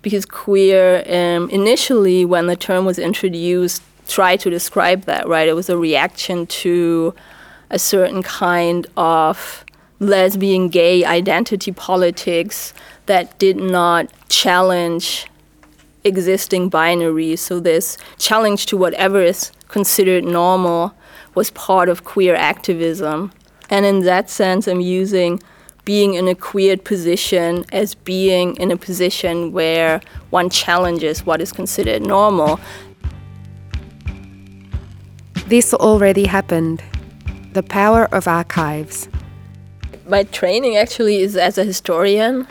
Because 0.00 0.24
queer 0.24 1.02
um, 1.08 1.50
initially, 1.50 2.24
when 2.24 2.46
the 2.46 2.54
term 2.54 2.84
was 2.84 3.00
introduced, 3.00 3.82
tried 4.06 4.38
to 4.40 4.50
describe 4.50 5.02
that. 5.04 5.26
Right, 5.26 5.48
it 5.48 5.54
was 5.54 5.68
a 5.68 5.76
reaction 5.76 6.46
to 6.46 7.14
a 7.70 7.78
certain 7.78 8.22
kind 8.22 8.86
of 8.96 9.64
lesbian 10.00 10.68
gay 10.68 11.04
identity 11.04 11.72
politics 11.72 12.72
that 13.06 13.38
did 13.38 13.56
not 13.56 14.08
challenge 14.28 15.26
existing 16.04 16.70
binaries. 16.70 17.38
So 17.38 17.60
this 17.60 17.98
challenge 18.18 18.66
to 18.66 18.76
whatever 18.76 19.20
is 19.22 19.52
considered 19.68 20.24
normal 20.24 20.94
was 21.34 21.50
part 21.50 21.88
of 21.88 22.04
queer 22.04 22.34
activism. 22.34 23.32
And 23.70 23.84
in 23.84 24.00
that 24.00 24.30
sense, 24.30 24.66
I'm 24.66 24.80
using 24.80 25.40
being 25.84 26.14
in 26.14 26.28
a 26.28 26.34
queered 26.34 26.84
position 26.84 27.64
as 27.72 27.94
being 27.94 28.56
in 28.56 28.70
a 28.70 28.76
position 28.76 29.52
where 29.52 30.00
one 30.30 30.50
challenges 30.50 31.24
what 31.24 31.40
is 31.40 31.52
considered 31.52 32.02
normal. 32.02 32.60
This 35.46 35.72
already 35.72 36.26
happened. 36.26 36.82
The 37.54 37.62
power 37.62 38.04
of 38.12 38.28
archives. 38.28 39.08
My 40.08 40.22
training 40.22 40.78
actually 40.78 41.18
is 41.20 41.36
as 41.36 41.58
a 41.58 41.64
historian, 41.64 42.48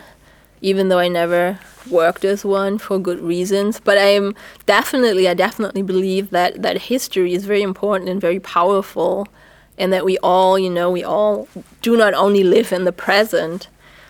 even 0.61 0.89
though 0.89 0.99
I 0.99 1.07
never 1.07 1.59
worked 1.89 2.23
as 2.23 2.45
one 2.45 2.77
for 2.77 2.99
good 2.99 3.19
reasons. 3.19 3.79
But 3.79 3.97
I'm 3.97 4.35
definitely, 4.67 5.27
I 5.27 5.33
definitely 5.33 5.81
believe 5.81 6.29
that, 6.29 6.61
that 6.61 6.83
history 6.83 7.33
is 7.33 7.45
very 7.45 7.63
important 7.63 8.11
and 8.11 8.21
very 8.21 8.39
powerful, 8.39 9.27
and 9.79 9.91
that 9.91 10.05
we 10.05 10.19
all, 10.19 10.59
you 10.59 10.69
know, 10.69 10.91
we 10.91 11.03
all 11.03 11.47
do 11.81 11.97
not 11.97 12.13
only 12.13 12.43
live 12.43 12.71
in 12.71 12.83
the 12.83 12.91
present. 12.91 13.69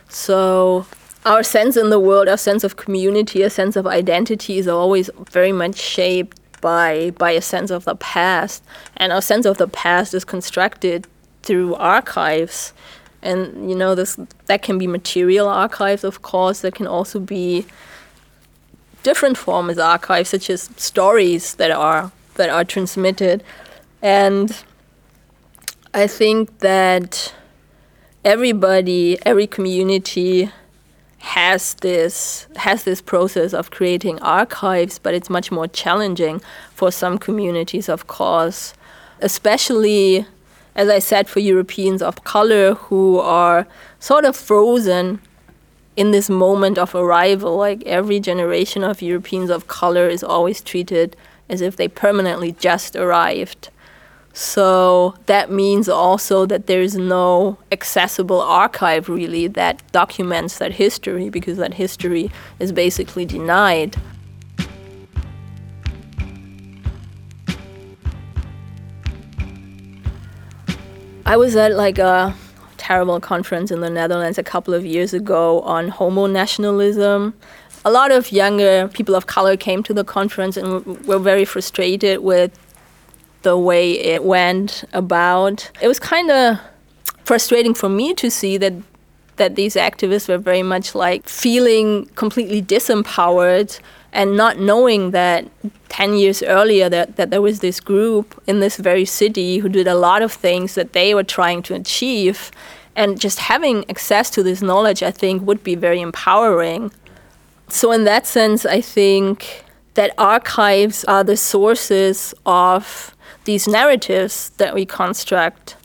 So 0.10 0.86
our 1.26 1.42
sense 1.42 1.78
in 1.78 1.90
the 1.90 2.02
world, 2.02 2.28
our 2.28 2.38
sense 2.38 2.66
of 2.66 2.76
community, 2.76 3.44
a 3.44 3.50
sense 3.50 3.78
of 3.78 3.88
identity 3.88 4.58
is 4.58 4.68
always 4.68 5.10
very 5.32 5.54
much 5.54 5.78
shaped 5.78 6.38
by 6.60 7.12
by 7.12 7.32
a 7.32 7.42
sense 7.42 7.72
of 7.72 7.86
the 7.86 7.96
past, 7.96 8.62
and 8.98 9.14
our 9.14 9.22
sense 9.22 9.46
of 9.46 9.58
the 9.58 9.68
past 9.70 10.14
is 10.14 10.26
constructed 10.26 11.08
through 11.44 11.76
archives, 11.76 12.74
and 13.22 13.70
you 13.70 13.76
know 13.76 13.96
this 13.96 14.18
that 14.46 14.62
can 14.62 14.78
be 14.78 14.88
material 14.88 15.48
archives, 15.48 16.04
of 16.04 16.22
course. 16.22 16.62
That 16.62 16.76
can 16.76 16.88
also 16.88 17.20
be 17.20 17.66
different 19.04 19.38
forms 19.38 19.78
of 19.78 19.86
archives, 19.86 20.30
such 20.30 20.50
as 20.50 20.70
stories 20.78 21.56
that 21.56 21.72
are 21.72 22.12
that 22.36 22.50
are 22.50 22.64
transmitted, 22.64 23.44
and 24.02 24.64
I 25.94 26.08
think 26.08 26.60
that 26.60 27.34
everybody, 28.24 29.18
every 29.26 29.48
community 29.48 30.52
has 31.20 31.74
this 31.76 32.48
has 32.56 32.84
this 32.84 33.02
process 33.02 33.54
of 33.54 33.72
creating 33.72 34.20
archives, 34.22 35.00
but 35.00 35.14
it's 35.14 35.30
much 35.30 35.52
more 35.52 35.68
challenging 35.68 36.42
for 36.74 36.92
some 36.92 37.18
communities, 37.18 37.90
of 37.90 38.08
course, 38.08 38.74
especially 39.22 40.26
as 40.78 40.90
I 40.90 41.00
said, 41.00 41.28
for 41.28 41.40
Europeans 41.40 42.02
of 42.04 42.24
color 42.24 42.76
who 42.76 43.20
are 43.20 43.68
sort 44.00 44.26
of 44.26 44.36
frozen 44.36 45.20
in 45.96 46.12
this 46.12 46.30
moment 46.30 46.78
of 46.78 46.94
arrival. 46.94 47.58
Like 47.58 47.84
every 47.86 48.20
generation 48.20 48.84
of 48.84 49.02
Europeans 49.02 49.50
of 49.50 49.68
color 49.68 50.08
is 50.08 50.24
always 50.24 50.62
treated 50.62 51.18
as 51.50 51.62
if 51.62 51.76
they 51.76 51.88
permanently 51.88 52.52
just 52.54 52.96
arrived. 52.96 53.70
So 54.34 55.16
that 55.26 55.50
means 55.50 55.90
also 55.90 56.46
that 56.46 56.68
there 56.68 56.84
is 56.84 56.96
no 56.96 57.58
accessible 57.72 58.40
archive 58.40 59.10
really 59.10 59.48
that 59.48 59.82
documents 59.92 60.60
that 60.60 60.74
history 60.74 61.30
because 61.32 61.58
that 61.58 61.74
history 61.74 62.30
is 62.60 62.72
basically 62.72 63.26
denied. 63.26 63.98
I 71.28 71.36
was 71.36 71.58
at 71.58 71.76
like 71.76 71.98
a 71.98 72.34
terrible 72.78 73.20
conference 73.20 73.70
in 73.70 73.82
the 73.82 73.90
Netherlands 73.90 74.38
a 74.38 74.44
couple 74.44 74.74
of 74.74 74.86
years 74.86 75.14
ago 75.14 75.60
on 75.64 75.90
homo 75.90 76.26
nationalism. 76.26 77.34
A 77.84 77.92
lot 77.92 78.12
of 78.14 78.32
younger 78.32 78.88
people 78.88 79.14
of 79.14 79.28
color 79.28 79.58
came 79.58 79.84
to 79.84 79.94
the 79.94 80.06
conference 80.06 80.56
and 80.56 80.86
were 81.06 81.20
very 81.20 81.44
frustrated 81.44 82.20
with 82.22 82.58
the 83.42 83.58
way 83.58 84.00
it 84.00 84.24
went 84.24 84.86
about. 84.94 85.70
It 85.82 85.90
was 85.90 86.00
kind 86.00 86.32
of 86.32 86.60
frustrating 87.26 87.74
for 87.74 87.90
me 87.90 88.14
to 88.14 88.32
see 88.32 88.56
that 88.60 88.76
that 89.36 89.56
these 89.56 89.76
activists 89.76 90.30
were 90.30 90.38
very 90.38 90.64
much 90.64 90.96
like 90.96 91.28
feeling 91.28 92.06
completely 92.16 92.62
disempowered 92.62 93.78
and 94.14 94.36
not 94.36 94.60
knowing 94.60 95.12
that 95.12 95.48
10 95.90 96.16
years 96.16 96.44
earlier 96.44 96.90
that, 96.90 97.16
that 97.16 97.30
there 97.30 97.42
was 97.42 97.60
this 97.60 97.80
group 97.80 98.42
in 98.48 98.60
this 98.60 98.78
very 98.78 99.06
city 99.06 99.60
who 99.60 99.70
did 99.70 99.88
a 99.88 99.96
lot 99.96 100.22
of 100.22 100.32
things 100.32 100.76
that 100.76 100.94
they 100.94 101.14
were 101.14 101.24
trying 101.24 101.62
to 101.64 101.74
achieve 101.74 102.52
and 102.96 103.20
just 103.20 103.40
having 103.40 103.90
access 103.90 104.30
to 104.32 104.44
this 104.44 104.62
knowledge 104.62 105.04
i 105.04 105.12
think 105.12 105.46
would 105.46 105.64
be 105.64 105.76
very 105.76 106.02
empowering. 106.02 106.92
So 107.70 107.92
in 107.92 108.04
that 108.04 108.28
sense 108.28 108.66
i 108.66 108.82
think 108.82 109.64
that 109.94 110.14
archives 110.18 111.04
are 111.06 111.24
the 111.24 111.38
sources 111.38 112.34
of 112.46 113.16
these 113.46 113.68
narratives 113.68 114.50
that 114.58 114.76
we 114.76 114.86
construct 114.86 115.77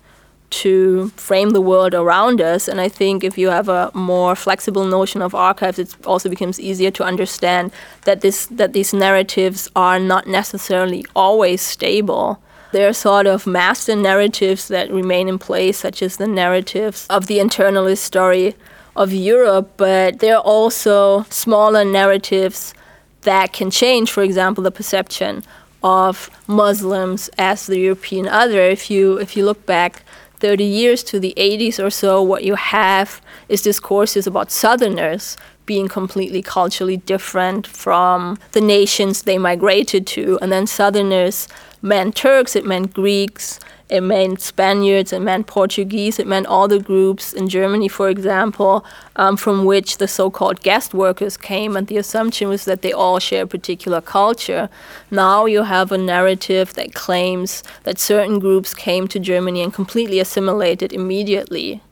to 0.53 1.09
frame 1.17 1.51
the 1.51 1.61
world 1.61 1.95
around 1.95 2.41
us. 2.41 2.69
And 2.69 2.81
I 2.81 2.89
think 2.89 3.25
if 3.25 3.39
you 3.39 3.49
have 3.49 3.69
a 3.69 3.91
more 3.95 4.37
flexible 4.37 4.85
notion 4.85 5.23
of 5.23 5.35
archives, 5.35 5.79
it 5.79 5.95
also 6.07 6.29
becomes 6.29 6.61
easier 6.61 6.91
to 6.93 7.05
understand 7.05 7.73
that 8.05 8.21
this 8.21 8.47
that 8.47 8.73
these 8.73 8.93
narratives 8.93 9.69
are 9.75 9.99
not 9.99 10.27
necessarily 10.27 11.05
always 11.17 11.61
stable. 11.63 12.39
There 12.73 12.89
are 12.89 12.95
sort 12.95 13.27
of 13.27 13.47
master 13.47 13.97
narratives 13.97 14.69
that 14.69 14.91
remain 14.91 15.29
in 15.29 15.39
place, 15.39 15.79
such 15.79 16.03
as 16.03 16.17
the 16.17 16.27
narratives 16.27 17.07
of 17.11 17.27
the 17.27 17.39
internalist 17.39 17.99
story 17.99 18.55
of 18.97 19.13
Europe, 19.13 19.73
but 19.77 20.21
there 20.21 20.37
are 20.37 20.43
also 20.43 21.25
smaller 21.29 21.85
narratives 21.85 22.75
that 23.23 23.53
can 23.53 23.71
change, 23.71 24.11
for 24.11 24.23
example, 24.23 24.63
the 24.65 24.71
perception 24.71 25.43
of 25.83 26.31
Muslims 26.47 27.31
as 27.39 27.67
the 27.67 27.79
European 27.79 28.29
other. 28.29 28.61
If 28.61 28.91
you 28.91 29.19
if 29.19 29.37
you 29.37 29.45
look 29.45 29.67
back 29.67 30.03
30 30.43 30.65
years 30.65 31.05
to 31.05 31.21
the 31.21 31.33
80s 31.37 31.83
or 31.83 31.89
so, 31.89 32.21
what 32.21 32.43
you 32.43 32.57
have 32.57 33.23
is 33.49 33.63
discourses 33.63 34.27
about 34.27 34.51
Southerners 34.51 35.37
being 35.67 35.87
completely 35.87 36.43
culturally 36.43 36.97
different 36.97 37.65
from 37.65 38.37
the 38.51 38.61
nations 38.61 39.23
they 39.23 39.39
migrated 39.39 40.05
to. 40.09 40.41
And 40.43 40.51
then 40.51 40.67
Southerners 40.67 41.47
meant 41.81 42.17
Turks, 42.17 42.57
it 42.57 42.67
meant 42.67 42.93
Greeks, 42.93 43.61
it 43.93 44.01
meant 44.01 44.41
Spaniards, 44.41 45.13
it 45.13 45.21
meant 45.21 45.47
Portuguese, 45.47 46.19
it 46.19 46.27
meant 46.27 46.47
all 46.47 46.67
the 46.67 46.81
groups 46.81 47.35
in 47.35 47.47
Germany, 47.47 47.89
for 47.89 48.09
example, 48.09 48.87
um, 49.17 49.37
from 49.37 49.67
which 49.67 49.99
the 49.99 50.09
so 50.09 50.31
called 50.31 50.63
guest 50.63 50.95
workers 50.95 51.37
came. 51.37 51.77
And 51.77 51.87
the 51.89 51.99
assumption 51.99 52.49
was 52.49 52.65
that 52.65 52.81
they 52.81 52.93
all 52.93 53.19
share 53.19 53.43
a 53.43 53.47
particular 53.47 54.01
culture. 54.01 54.71
Now 55.11 55.45
you 55.45 55.65
have 55.65 55.93
a 55.93 55.99
narrative 55.99 56.73
that 56.73 56.95
claims 56.95 57.63
that 57.83 57.99
certain 57.99 58.39
groups 58.39 58.73
came 58.73 59.09
to 59.09 59.19
Germany 59.19 59.61
and 59.63 59.75
completely 59.75 60.21
assimilated 60.21 60.95
immediately. 60.95 61.83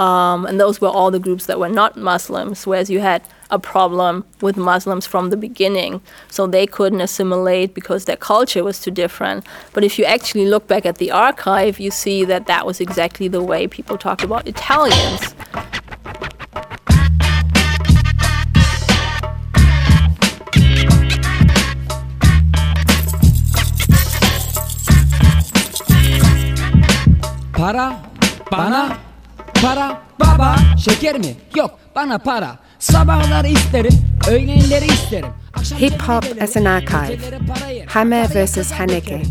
Um, 0.00 0.44
and 0.44 0.58
those 0.58 0.80
were 0.80 0.88
all 0.88 1.12
the 1.12 1.20
groups 1.20 1.46
that 1.46 1.60
were 1.60 1.68
not 1.68 1.96
Muslims, 1.96 2.66
whereas 2.66 2.90
you 2.90 2.98
had 2.98 3.22
a 3.50 3.58
problem 3.58 4.24
with 4.40 4.56
Muslims 4.56 5.06
from 5.06 5.30
the 5.30 5.36
beginning. 5.36 6.00
So 6.30 6.46
they 6.46 6.66
couldn't 6.66 7.00
assimilate 7.00 7.74
because 7.74 8.04
their 8.04 8.16
culture 8.16 8.64
was 8.64 8.80
too 8.80 8.90
different. 8.90 9.46
But 9.72 9.84
if 9.84 9.98
you 9.98 10.04
actually 10.04 10.46
look 10.46 10.66
back 10.66 10.84
at 10.86 10.98
the 10.98 11.10
archive, 11.10 11.80
you 11.80 11.90
see 11.90 12.24
that 12.24 12.46
that 12.46 12.66
was 12.66 12.80
exactly 12.80 13.28
the 13.28 13.42
way 13.42 13.66
people 13.66 13.96
talked 13.98 14.24
about 14.24 14.46
Italians. 14.46 15.34
Para, 27.52 28.00
bana, 28.50 28.98
para, 29.54 30.00
baba 30.18 30.56
Şeker 30.78 31.18
mi? 31.18 31.36
Yok 31.54 31.78
bana 31.94 32.18
para 32.18 32.58
Sabahları 32.78 33.46
isterim, 33.48 33.92
öğlenleri 34.30 34.86
isterim 34.86 35.28
Hip 35.80 36.02
hop 36.02 36.42
as 36.42 36.56
an 36.56 36.64
archive. 36.64 37.14
geceleri 37.14 37.40
parayı. 37.46 37.86
Hammer 37.86 38.34
versus 38.34 38.72
Haneke. 38.72 39.22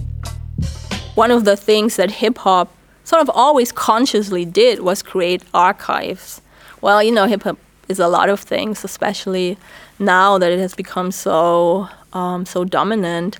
one 1.15 1.33
of 1.33 1.45
the 1.45 1.55
things 1.55 1.95
that 1.95 2.11
hip 2.11 2.37
hop 2.37 2.67
sort 3.05 3.21
of 3.21 3.29
always 3.35 3.71
consciously 3.71 4.45
did 4.55 4.79
was 4.79 5.01
create 5.01 5.41
archives. 5.53 6.41
Well, 6.81 7.01
you 7.03 7.11
know, 7.15 7.27
hip 7.27 7.43
hop 7.43 7.57
is 7.89 7.99
a 7.99 8.07
lot 8.07 8.29
of 8.29 8.39
things, 8.41 8.85
especially 8.85 9.57
now 9.99 10.37
that 10.39 10.51
it 10.51 10.59
has 10.59 10.75
become 10.75 11.11
so 11.11 11.87
um, 12.13 12.45
so 12.45 12.63
dominant. 12.65 13.37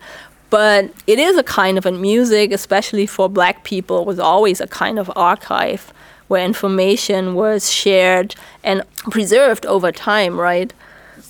But 0.49 0.85
it 1.07 1.19
is 1.19 1.37
a 1.37 1.43
kind 1.43 1.77
of 1.77 1.85
a 1.85 1.91
music, 1.91 2.53
especially 2.53 3.05
for 3.07 3.29
black 3.29 3.63
people, 3.65 4.05
was 4.05 4.19
always 4.19 4.61
a 4.61 4.67
kind 4.67 4.97
of 4.99 5.11
archive 5.15 5.91
where 6.27 6.43
information 6.43 7.35
was 7.35 7.71
shared 7.71 8.35
and 8.63 8.83
preserved 9.11 9.65
over 9.65 9.91
time, 9.91 10.39
right? 10.39 10.73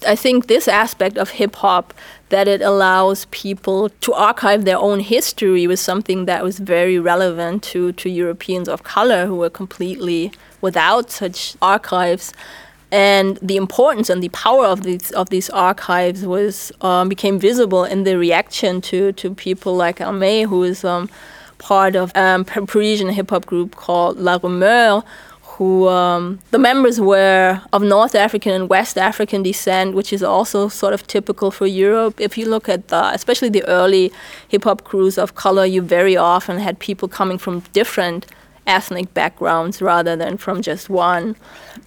I 0.05 0.15
think 0.15 0.47
this 0.47 0.67
aspect 0.67 1.17
of 1.17 1.31
hip 1.31 1.55
hop 1.55 1.93
that 2.29 2.47
it 2.47 2.62
allows 2.62 3.25
people 3.25 3.89
to 3.89 4.13
archive 4.13 4.65
their 4.65 4.77
own 4.77 4.99
history 4.99 5.65
was 5.65 5.79
something 5.79 6.25
that 6.25 6.43
was 6.43 6.60
very 6.60 6.99
relevant 6.99 7.63
to, 7.63 7.93
to 7.93 8.10
Europeans 8.10 8.67
of 8.67 8.83
color 8.83 9.25
who 9.25 9.36
were 9.36 9.49
completely 9.49 10.31
without 10.62 11.10
such 11.10 11.55
archives. 11.62 12.33
And 12.91 13.38
the 13.41 13.57
importance 13.57 14.10
and 14.10 14.21
the 14.21 14.29
power 14.29 14.65
of 14.65 14.83
these 14.83 15.12
of 15.12 15.29
these 15.29 15.49
archives 15.49 16.25
was 16.25 16.71
um, 16.81 17.10
became 17.10 17.38
visible 17.38 17.83
in 17.83 18.03
the 18.03 18.17
reaction 18.17 18.79
to, 18.81 19.12
to 19.13 19.36
people 19.36 19.75
like 19.75 19.97
Hamé, 19.97 20.45
who 20.45 20.63
is 20.63 20.86
um, 20.86 21.10
part 21.58 21.96
of 21.96 22.12
um, 22.15 22.46
a 22.56 22.65
Parisian 22.65 23.10
hip 23.10 23.30
hop 23.30 23.46
group 23.46 23.76
called 23.76 24.17
La 24.17 24.38
Rumeur, 24.38 25.04
who 25.58 25.88
um, 25.88 26.38
the 26.52 26.60
members 26.60 27.02
were 27.02 27.62
of 27.74 27.82
North 27.82 28.13
African 28.13 28.52
and 28.54 28.70
West 28.70 28.96
African 28.96 29.41
descent, 29.41 29.96
which 29.96 30.13
is 30.13 30.22
also 30.22 30.67
sort 30.67 30.93
of 30.93 31.08
typical 31.08 31.50
for 31.50 31.65
Europe. 31.65 32.22
If 32.22 32.38
you 32.38 32.48
look 32.48 32.70
at 32.70 32.89
the, 32.89 33.12
especially 33.13 33.50
the 33.50 33.63
early 33.67 34.12
hip 34.48 34.65
hop 34.65 34.84
crews 34.84 35.17
of 35.17 35.34
color, 35.34 35.65
you 35.65 35.82
very 35.82 36.15
often 36.15 36.60
had 36.60 36.78
people 36.78 37.08
coming 37.08 37.39
from 37.39 37.62
different 37.74 38.28
ethnic 38.67 39.12
backgrounds 39.13 39.82
rather 39.82 40.15
than 40.15 40.38
from 40.38 40.62
just 40.62 40.89
one. 40.89 41.36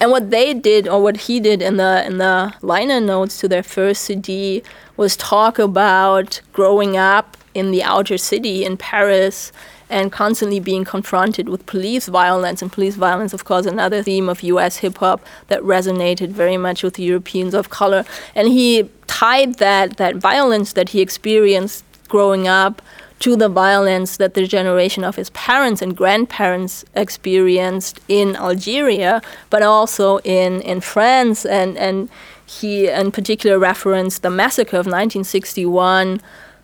And 0.01 0.11
what 0.11 0.31
they 0.31 0.53
did, 0.53 0.89
or 0.89 1.01
what 1.01 1.17
he 1.29 1.39
did 1.39 1.63
in 1.63 1.77
the 1.77 2.05
in 2.05 2.19
the 2.19 2.53
liner 2.63 3.01
notes 3.01 3.39
to 3.41 3.49
their 3.49 3.63
first 3.63 4.03
CD, 4.03 4.65
was 4.97 5.17
talk 5.17 5.59
about 5.61 6.41
growing 6.53 6.97
up 6.97 7.37
in 7.55 7.71
the 7.71 7.83
outer 7.83 8.19
city 8.19 8.65
in 8.65 8.77
Paris 8.77 9.53
and 9.91 10.13
constantly 10.13 10.61
being 10.61 10.85
confronted 10.85 11.49
with 11.49 11.67
police 11.67 12.07
violence. 12.07 12.63
And 12.63 12.73
police 12.73 12.95
violence, 12.95 13.35
of 13.35 13.45
course, 13.45 13.67
another 13.67 14.03
theme 14.03 14.29
of 14.29 14.43
US 14.43 14.79
hip 14.79 14.99
hop 14.99 15.21
that 15.49 15.61
resonated 15.63 16.29
very 16.29 16.57
much 16.57 16.83
with 16.83 16.99
Europeans 16.99 17.55
of 17.55 17.71
color. 17.71 18.05
And 18.35 18.49
he 18.49 18.89
tied 19.09 19.57
that, 19.57 19.97
that 19.97 20.17
violence 20.17 20.75
that 20.75 20.91
he 20.91 21.01
experienced 21.01 21.85
growing 22.09 22.47
up 22.47 22.81
to 23.21 23.37
the 23.37 23.49
violence 23.49 24.17
that 24.17 24.35
the 24.35 24.47
generation 24.47 25.05
of 25.05 25.17
his 25.17 25.29
parents 25.31 25.83
and 25.83 25.95
grandparents 25.97 26.85
experienced 26.95 28.01
in 28.09 28.35
Algeria, 28.37 29.21
but 29.51 29.63
also 29.63 30.19
in, 30.19 30.63
in 30.63 30.81
France. 30.81 31.45
And, 31.45 31.77
and 31.77 32.09
he, 32.47 32.89
in 32.89 33.13
particular, 33.13 33.59
referenced 33.59 34.23
the 34.23 34.31
massacre 34.31 34.77
of 34.77 34.87
1961 34.87 36.21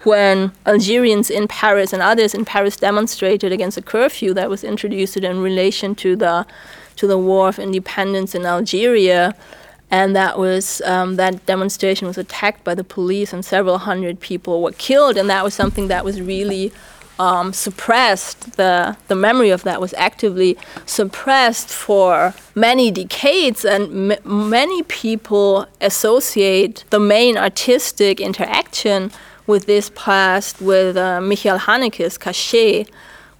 when 0.06 0.52
Algerians 0.64 1.30
in 1.30 1.48
Paris 1.48 1.92
and 1.92 2.00
others 2.00 2.32
in 2.32 2.44
Paris 2.44 2.76
demonstrated 2.76 3.50
against 3.50 3.76
a 3.76 3.82
curfew 3.82 4.32
that 4.34 4.48
was 4.48 4.62
introduced 4.62 5.16
in 5.16 5.40
relation 5.40 5.94
to 5.96 6.14
the 6.14 6.46
to 6.94 7.06
the 7.06 7.18
war 7.18 7.48
of 7.48 7.58
independence 7.58 8.34
in 8.34 8.46
Algeria, 8.46 9.34
and 9.90 10.16
that 10.16 10.38
was 10.38 10.80
um, 10.82 11.16
that 11.16 11.44
demonstration 11.46 12.06
was 12.06 12.16
attacked 12.16 12.62
by 12.62 12.74
the 12.74 12.84
police 12.84 13.32
and 13.32 13.44
several 13.44 13.78
hundred 13.78 14.20
people 14.20 14.62
were 14.62 14.72
killed, 14.72 15.16
and 15.16 15.28
that 15.28 15.42
was 15.42 15.54
something 15.54 15.88
that 15.88 16.04
was 16.04 16.20
really 16.20 16.72
um, 17.18 17.52
suppressed. 17.52 18.56
The 18.56 18.96
the 19.08 19.16
memory 19.16 19.50
of 19.50 19.64
that 19.64 19.80
was 19.80 19.92
actively 19.94 20.56
suppressed 20.86 21.68
for 21.68 22.32
many 22.54 22.92
decades, 22.92 23.64
and 23.64 24.16
many 24.24 24.82
people 24.84 25.66
associate 25.80 26.84
the 26.90 27.00
main 27.00 27.36
artistic 27.36 28.20
interaction 28.20 29.10
with 29.46 29.66
this 29.66 29.90
past 29.94 30.60
with 30.60 30.96
uh, 30.96 31.20
Michael 31.20 31.58
Haneke's 31.58 32.18
Caché, 32.18 32.88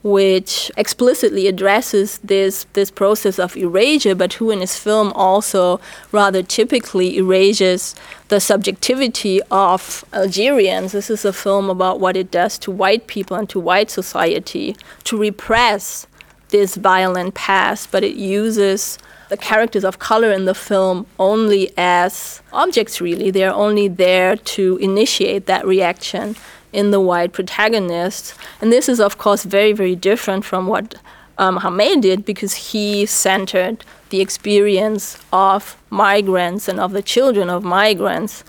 which 0.03 0.71
explicitly 0.77 1.49
addresses 1.49 2.19
this 2.19 2.65
this 2.75 2.93
process 2.93 3.41
of 3.41 3.57
erasure, 3.57 4.15
but 4.15 4.35
who 4.35 4.51
in 4.51 4.61
his 4.61 4.79
film 4.79 5.13
also 5.15 5.81
rather 6.13 6.43
typically 6.43 7.17
erases 7.17 7.97
the 8.29 8.39
subjectivity 8.39 9.41
of 9.51 10.05
Algerians. 10.13 10.93
This 10.93 11.11
is 11.11 11.25
a 11.25 11.33
film 11.33 11.69
about 11.69 11.99
what 11.99 12.17
it 12.17 12.31
does 12.31 12.57
to 12.59 12.71
white 12.71 13.09
people 13.09 13.37
and 13.37 13.49
to 13.51 13.59
white 13.59 13.91
society 13.91 14.77
to 15.05 15.19
repress 15.19 16.07
this 16.51 16.77
violent 16.77 17.35
past, 17.35 17.91
but 17.91 18.05
it 18.05 18.15
uses 18.15 18.99
the 19.29 19.37
characters 19.37 19.85
of 19.85 19.99
color 19.99 20.31
in 20.33 20.45
the 20.45 20.55
film 20.55 21.07
only 21.19 21.73
as 21.77 22.43
objects, 22.53 23.01
really. 23.01 23.31
They're 23.31 23.55
only 23.55 23.89
there 23.89 24.37
to 24.37 24.77
initiate 24.77 25.47
that 25.47 25.67
reaction 25.67 26.37
in 26.73 26.91
the 26.91 27.01
white 27.01 27.33
protagonist. 27.33 28.35
And 28.61 28.73
this 28.73 28.89
is, 28.89 29.01
of 29.01 29.19
course, 29.19 29.45
very, 29.45 29.73
very 29.73 29.97
different 29.97 30.45
from 30.45 30.67
what 30.67 30.95
um, 31.39 31.59
did 32.01 32.25
because 32.25 32.55
he 32.55 33.07
centered 33.07 33.85
the 34.11 34.21
experience 34.21 35.19
of 35.33 35.77
migrants 35.91 36.69
and 36.69 36.79
of 36.81 36.93
the 36.93 37.03
children 37.03 37.51
of 37.51 37.65
migrants. 37.65 38.45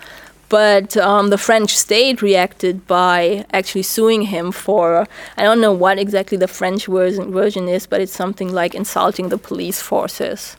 But 0.49 0.95
um, 0.95 1.29
the 1.29 1.37
French 1.37 1.75
state 1.75 2.21
reacted 2.21 2.87
by 2.87 3.45
actually 3.51 3.83
suing 3.83 4.23
him 4.23 4.53
for, 4.53 5.05
I 5.35 5.43
don't 5.43 5.59
know 5.59 5.73
what 5.73 5.99
exactly 5.99 6.37
the 6.37 6.47
French 6.47 6.85
version 6.85 7.67
is, 7.67 7.85
but 7.85 7.99
it's 7.99 8.13
something 8.13 8.53
like 8.53 8.73
insulting 8.73 9.27
the 9.27 9.37
police 9.37 9.81
forces. 9.81 10.55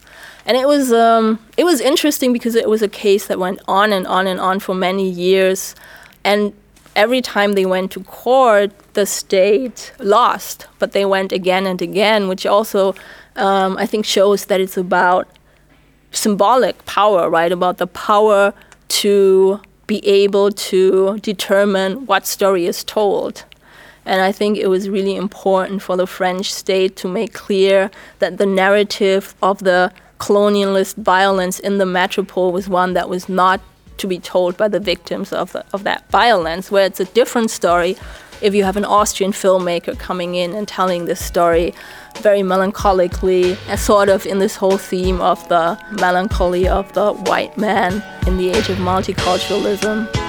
And 0.48 0.56
it 0.56 0.66
was, 0.66 0.94
um, 0.94 1.38
it 1.58 1.64
was 1.64 1.78
interesting 1.78 2.32
because 2.32 2.54
it 2.54 2.70
was 2.70 2.80
a 2.80 2.88
case 2.88 3.26
that 3.26 3.38
went 3.38 3.61
on 3.68 3.92
and 3.92 4.06
on 4.06 4.26
and 4.26 4.40
on 4.40 4.61
for 4.61 4.74
many 4.74 5.06
years. 5.06 5.74
And 6.24 6.54
every 6.96 7.20
time 7.20 7.52
they 7.52 7.66
went 7.66 7.92
to 7.92 8.02
court, 8.04 8.72
the 8.94 9.04
state 9.04 9.92
lost, 9.98 10.66
but 10.78 10.92
they 10.92 11.04
went 11.04 11.32
again 11.32 11.66
and 11.66 11.82
again, 11.82 12.28
which 12.28 12.46
also, 12.46 12.94
um, 13.37 13.76
I 13.76 13.84
think, 13.84 14.06
shows 14.06 14.46
that 14.46 14.58
it's 14.58 14.78
about 14.78 15.28
symbolic 16.12 16.82
power, 16.87 17.28
right? 17.28 17.52
About 17.52 17.76
the 17.76 17.87
power 17.87 18.54
to 18.88 19.61
be 19.87 19.98
able 20.06 20.50
to 20.50 21.18
determine 21.18 22.06
what 22.06 22.26
story 22.26 22.64
is 22.64 22.82
told. 22.84 23.44
And 24.06 24.22
I 24.22 24.32
think 24.32 24.56
it 24.56 24.68
was 24.68 24.88
really 24.88 25.14
important 25.14 25.82
for 25.82 25.94
the 25.98 26.06
French 26.06 26.54
state 26.54 26.96
to 26.96 27.08
make 27.08 27.34
clear 27.34 27.90
that 28.20 28.38
the 28.38 28.46
narrative 28.46 29.34
of 29.42 29.58
the 29.58 29.92
colonialist 30.18 30.96
violence 30.96 31.59
in 31.59 31.78
the 31.78 31.87
metropole 31.87 32.52
was 32.52 32.68
one 32.68 32.94
that 32.94 33.09
was 33.09 33.28
not 33.28 33.61
to 33.98 34.07
be 34.07 34.18
told 34.18 34.57
by 34.57 34.68
the 34.68 34.81
victims 34.81 35.33
of, 35.33 35.52
the, 35.52 35.64
of 35.72 35.85
that 35.85 36.09
violence, 36.11 36.70
where 36.70 36.87
it's 36.87 37.00
a 37.00 37.04
different 37.07 37.50
story 37.50 37.96
if 38.40 38.54
you 38.54 38.62
have 38.62 38.76
an 38.76 38.85
Austrian 38.85 39.33
filmmaker 39.33 39.98
coming 39.98 40.37
in 40.37 40.54
and 40.54 40.68
telling 40.68 41.07
this 41.07 41.24
story 41.24 41.74
very 42.18 42.40
melancholically, 42.40 43.59
and 43.68 43.78
sort 43.78 44.09
of 44.09 44.26
in 44.26 44.38
this 44.38 44.57
whole 44.57 44.78
theme 44.78 45.20
of 45.20 45.48
the 45.48 45.78
melancholy 45.92 46.68
of 46.68 46.92
the 46.92 47.12
white 47.12 47.57
man 47.57 48.02
in 48.26 48.37
the 48.37 48.50
age 48.50 48.68
of 48.68 48.78
multiculturalism. 48.78 50.28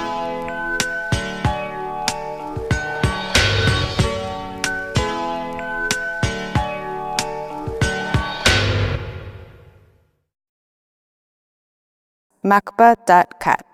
Macba.cat. 12.43 13.65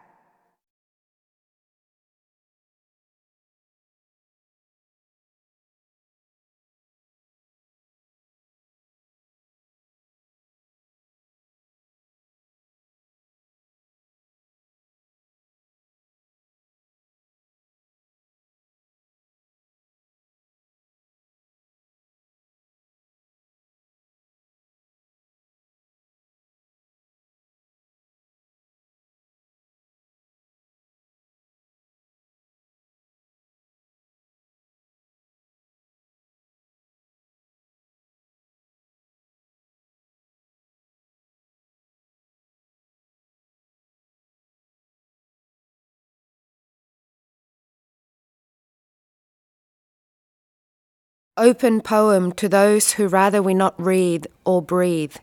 Open 51.37 51.81
Poem 51.81 52.31
to 52.31 52.47
Those 52.47 52.93
Who 52.93 53.09
Rather 53.09 53.43
We 53.43 53.53
Not 53.53 53.75
Read 53.77 54.29
or 54.45 54.61
Breathe 54.61 55.17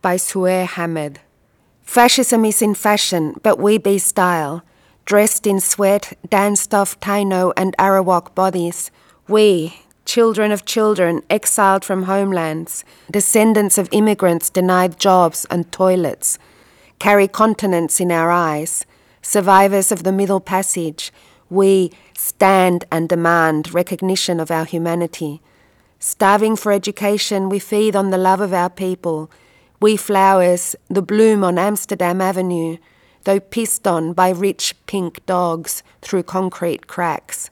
by 0.00 0.14
Suheir 0.14 0.64
Hammad. 0.64 1.18
Fascism 1.82 2.44
is 2.44 2.62
in 2.62 2.76
fashion, 2.76 3.34
but 3.42 3.58
we 3.58 3.76
be 3.76 3.98
style. 3.98 4.62
Dressed 5.04 5.48
in 5.48 5.58
sweat, 5.58 6.16
danced 6.30 6.72
off 6.72 7.00
Taino 7.00 7.52
and 7.56 7.76
Arawak 7.76 8.36
bodies, 8.36 8.92
we, 9.26 9.80
children 10.04 10.52
of 10.52 10.64
children 10.64 11.24
exiled 11.28 11.84
from 11.84 12.04
homelands, 12.04 12.84
descendants 13.10 13.78
of 13.78 13.88
immigrants 13.90 14.50
denied 14.50 15.00
jobs 15.00 15.44
and 15.50 15.72
toilets, 15.72 16.38
carry 17.00 17.26
continents 17.26 17.98
in 17.98 18.12
our 18.12 18.30
eyes, 18.30 18.86
survivors 19.22 19.90
of 19.90 20.04
the 20.04 20.12
Middle 20.12 20.40
Passage, 20.40 21.12
we 21.50 21.90
stand 22.16 22.84
and 22.92 23.08
demand 23.08 23.74
recognition 23.74 24.38
of 24.38 24.52
our 24.52 24.64
humanity. 24.64 25.40
Starving 26.00 26.54
for 26.54 26.70
education, 26.70 27.48
we 27.48 27.58
feed 27.58 27.96
on 27.96 28.10
the 28.10 28.18
love 28.18 28.40
of 28.40 28.52
our 28.52 28.70
people. 28.70 29.28
We 29.80 29.96
flowers, 29.96 30.76
the 30.88 31.02
bloom 31.02 31.42
on 31.42 31.58
Amsterdam 31.58 32.20
Avenue, 32.20 32.76
though 33.24 33.40
pissed 33.40 33.86
on 33.86 34.12
by 34.12 34.30
rich 34.30 34.76
pink 34.86 35.24
dogs 35.26 35.82
through 36.00 36.22
concrete 36.22 36.86
cracks. 36.86 37.50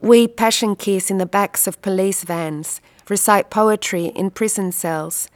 We 0.00 0.28
passion 0.28 0.76
kiss 0.76 1.10
in 1.10 1.18
the 1.18 1.26
backs 1.26 1.66
of 1.66 1.82
police 1.82 2.22
vans, 2.22 2.80
recite 3.08 3.50
poetry 3.50 4.06
in 4.06 4.30
prison 4.30 4.70
cells. 4.70 5.28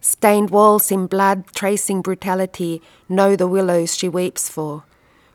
Stained 0.00 0.48
walls 0.48 0.90
in 0.90 1.06
blood 1.06 1.44
tracing 1.54 2.00
brutality 2.00 2.80
know 3.10 3.36
the 3.36 3.48
willows 3.48 3.94
she 3.94 4.08
weeps 4.08 4.48
for. 4.48 4.84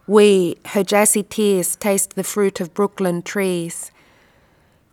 We, 0.07 0.57
her 0.65 0.83
jassy 0.83 1.21
tears, 1.21 1.75
taste 1.75 2.15
the 2.15 2.23
fruit 2.23 2.59
of 2.59 2.73
Brooklyn 2.73 3.21
trees. 3.21 3.91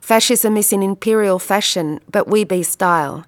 Fascism 0.06 0.56
is 0.56 0.72
in 0.72 0.84
imperial 0.84 1.40
fashion, 1.40 1.98
but 2.08 2.28
we 2.28 2.44
be 2.44 2.62
style. 2.62 3.24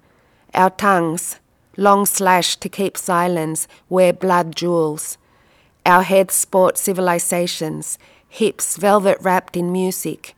Our 0.53 0.69
tongues, 0.69 1.35
long 1.75 2.05
slashed 2.05 2.61
to 2.61 2.69
keep 2.69 2.95
silence, 2.95 3.67
wear 3.89 4.13
blood 4.13 4.55
jewels. 4.55 5.17
Our 5.85 6.03
heads 6.03 6.35
sport 6.35 6.77
civilizations, 6.77 7.99
hips 8.29 8.77
velvet 8.77 9.17
wrapped 9.19 9.57
in 9.57 9.73
music. 9.73 10.35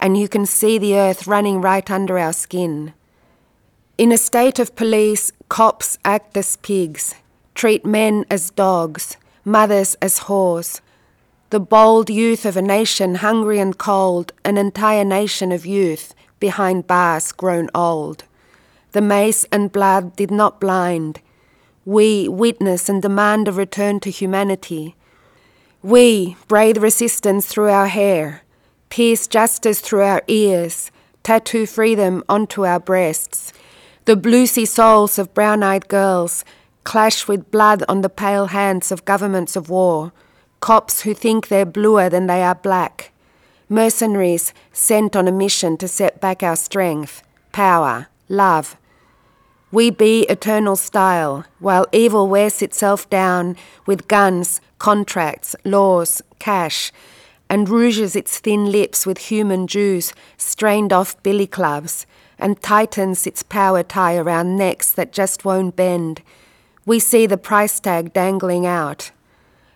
and 0.00 0.18
you 0.18 0.26
can 0.28 0.46
see 0.46 0.78
the 0.78 0.96
earth 0.96 1.28
running 1.28 1.60
right 1.60 1.88
under 1.88 2.18
our 2.18 2.32
skin. 2.32 2.92
In 3.96 4.10
a 4.10 4.18
state 4.18 4.58
of 4.58 4.74
police, 4.74 5.30
cops 5.48 5.96
act 6.04 6.36
as 6.36 6.56
pigs, 6.56 7.14
treat 7.54 7.86
men 7.86 8.24
as 8.28 8.50
dogs, 8.50 9.16
mothers 9.44 9.94
as 10.02 10.18
whores. 10.26 10.80
The 11.54 11.60
bold 11.60 12.10
youth 12.10 12.44
of 12.46 12.56
a 12.56 12.62
nation 12.62 13.14
hungry 13.14 13.60
and 13.60 13.78
cold, 13.78 14.32
an 14.44 14.58
entire 14.58 15.04
nation 15.04 15.52
of 15.52 15.64
youth 15.64 16.12
behind 16.40 16.88
bars 16.88 17.30
grown 17.30 17.70
old. 17.72 18.24
The 18.90 19.00
mace 19.00 19.44
and 19.52 19.70
blood 19.70 20.16
did 20.16 20.32
not 20.32 20.58
blind. 20.58 21.20
We 21.84 22.26
witness 22.26 22.88
and 22.88 23.00
demand 23.00 23.46
a 23.46 23.52
return 23.52 24.00
to 24.00 24.10
humanity. 24.10 24.96
We 25.80 26.36
braid 26.48 26.76
resistance 26.76 27.46
through 27.46 27.70
our 27.70 27.86
hair, 27.86 28.42
pierce 28.88 29.28
justice 29.28 29.78
through 29.78 30.02
our 30.02 30.24
ears, 30.26 30.90
tattoo 31.22 31.66
freedom 31.66 32.24
onto 32.28 32.66
our 32.66 32.80
breasts. 32.80 33.52
The 34.06 34.16
bluesy 34.16 34.66
souls 34.66 35.20
of 35.20 35.32
brown 35.34 35.62
eyed 35.62 35.86
girls 35.86 36.44
clash 36.82 37.28
with 37.28 37.52
blood 37.52 37.84
on 37.88 38.00
the 38.00 38.08
pale 38.08 38.46
hands 38.46 38.90
of 38.90 39.04
governments 39.04 39.54
of 39.54 39.70
war, 39.70 40.12
cops 40.64 41.02
who 41.02 41.12
think 41.12 41.48
they're 41.48 41.66
bluer 41.66 42.08
than 42.08 42.26
they 42.26 42.42
are 42.42 42.54
black, 42.54 43.12
mercenaries 43.68 44.54
sent 44.72 45.14
on 45.14 45.28
a 45.28 45.30
mission 45.30 45.76
to 45.76 45.86
set 45.86 46.22
back 46.22 46.42
our 46.42 46.56
strength, 46.56 47.22
power, 47.52 48.06
love. 48.30 48.74
We 49.70 49.90
be 49.90 50.22
eternal 50.22 50.76
style, 50.76 51.44
while 51.58 51.86
evil 51.92 52.30
wears 52.30 52.62
itself 52.62 53.10
down 53.10 53.58
with 53.84 54.08
guns, 54.08 54.62
contracts, 54.78 55.54
laws, 55.66 56.22
cash, 56.38 56.90
and 57.50 57.68
rouges 57.68 58.16
its 58.16 58.38
thin 58.38 58.72
lips 58.72 59.04
with 59.04 59.28
human 59.28 59.66
Jews 59.66 60.14
strained 60.38 60.94
off 60.94 61.22
billy 61.22 61.46
clubs, 61.46 62.06
and 62.38 62.62
tightens 62.62 63.26
its 63.26 63.42
power 63.42 63.82
tie 63.82 64.16
around 64.16 64.56
necks 64.56 64.90
that 64.92 65.12
just 65.12 65.44
won't 65.44 65.76
bend. 65.76 66.22
We 66.86 67.00
see 67.00 67.26
the 67.26 67.36
price 67.36 67.80
tag 67.80 68.14
dangling 68.14 68.64
out. 68.64 69.10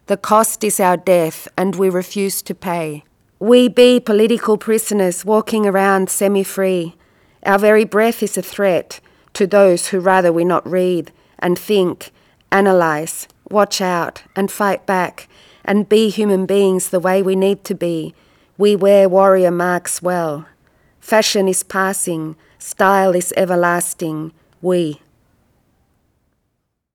The 0.09 0.17
cost 0.17 0.65
is 0.65 0.81
our 0.81 0.97
death, 0.97 1.49
and 1.55 1.77
we 1.77 1.91
refuse 1.91 2.41
to 2.41 2.55
pay. 2.55 3.05
We 3.39 3.69
be 3.69 4.01
political 4.01 4.57
prisoners 4.57 5.23
walking 5.23 5.67
around 5.67 6.09
semi 6.09 6.43
free. 6.43 6.95
Our 7.45 7.59
very 7.59 7.85
breath 7.85 8.23
is 8.23 8.39
a 8.39 8.43
threat 8.43 9.01
to 9.35 9.47
those 9.47 9.89
who 9.89 10.01
rather 10.01 10.33
we 10.33 10.47
not 10.47 10.67
read 10.67 11.13
and 11.39 11.59
think, 11.59 12.11
analyze, 12.51 13.29
watch 13.51 13.83
out, 13.83 14.23
and 14.35 14.51
fight 14.51 14.87
back, 14.87 15.29
and 15.63 15.91
be 15.91 16.09
human 16.09 16.47
beings 16.47 16.89
the 16.89 17.01
way 17.01 17.23
we 17.23 17.37
need 17.37 17.63
to 17.65 17.75
be. 17.75 18.15
We 18.57 18.77
wear 18.77 19.11
warrior 19.11 19.51
marks 19.51 20.01
well. 20.01 20.47
Fashion 21.01 21.49
is 21.49 21.63
passing, 21.63 22.35
style 22.59 23.15
is 23.15 23.35
everlasting. 23.37 24.33
We 24.63 25.03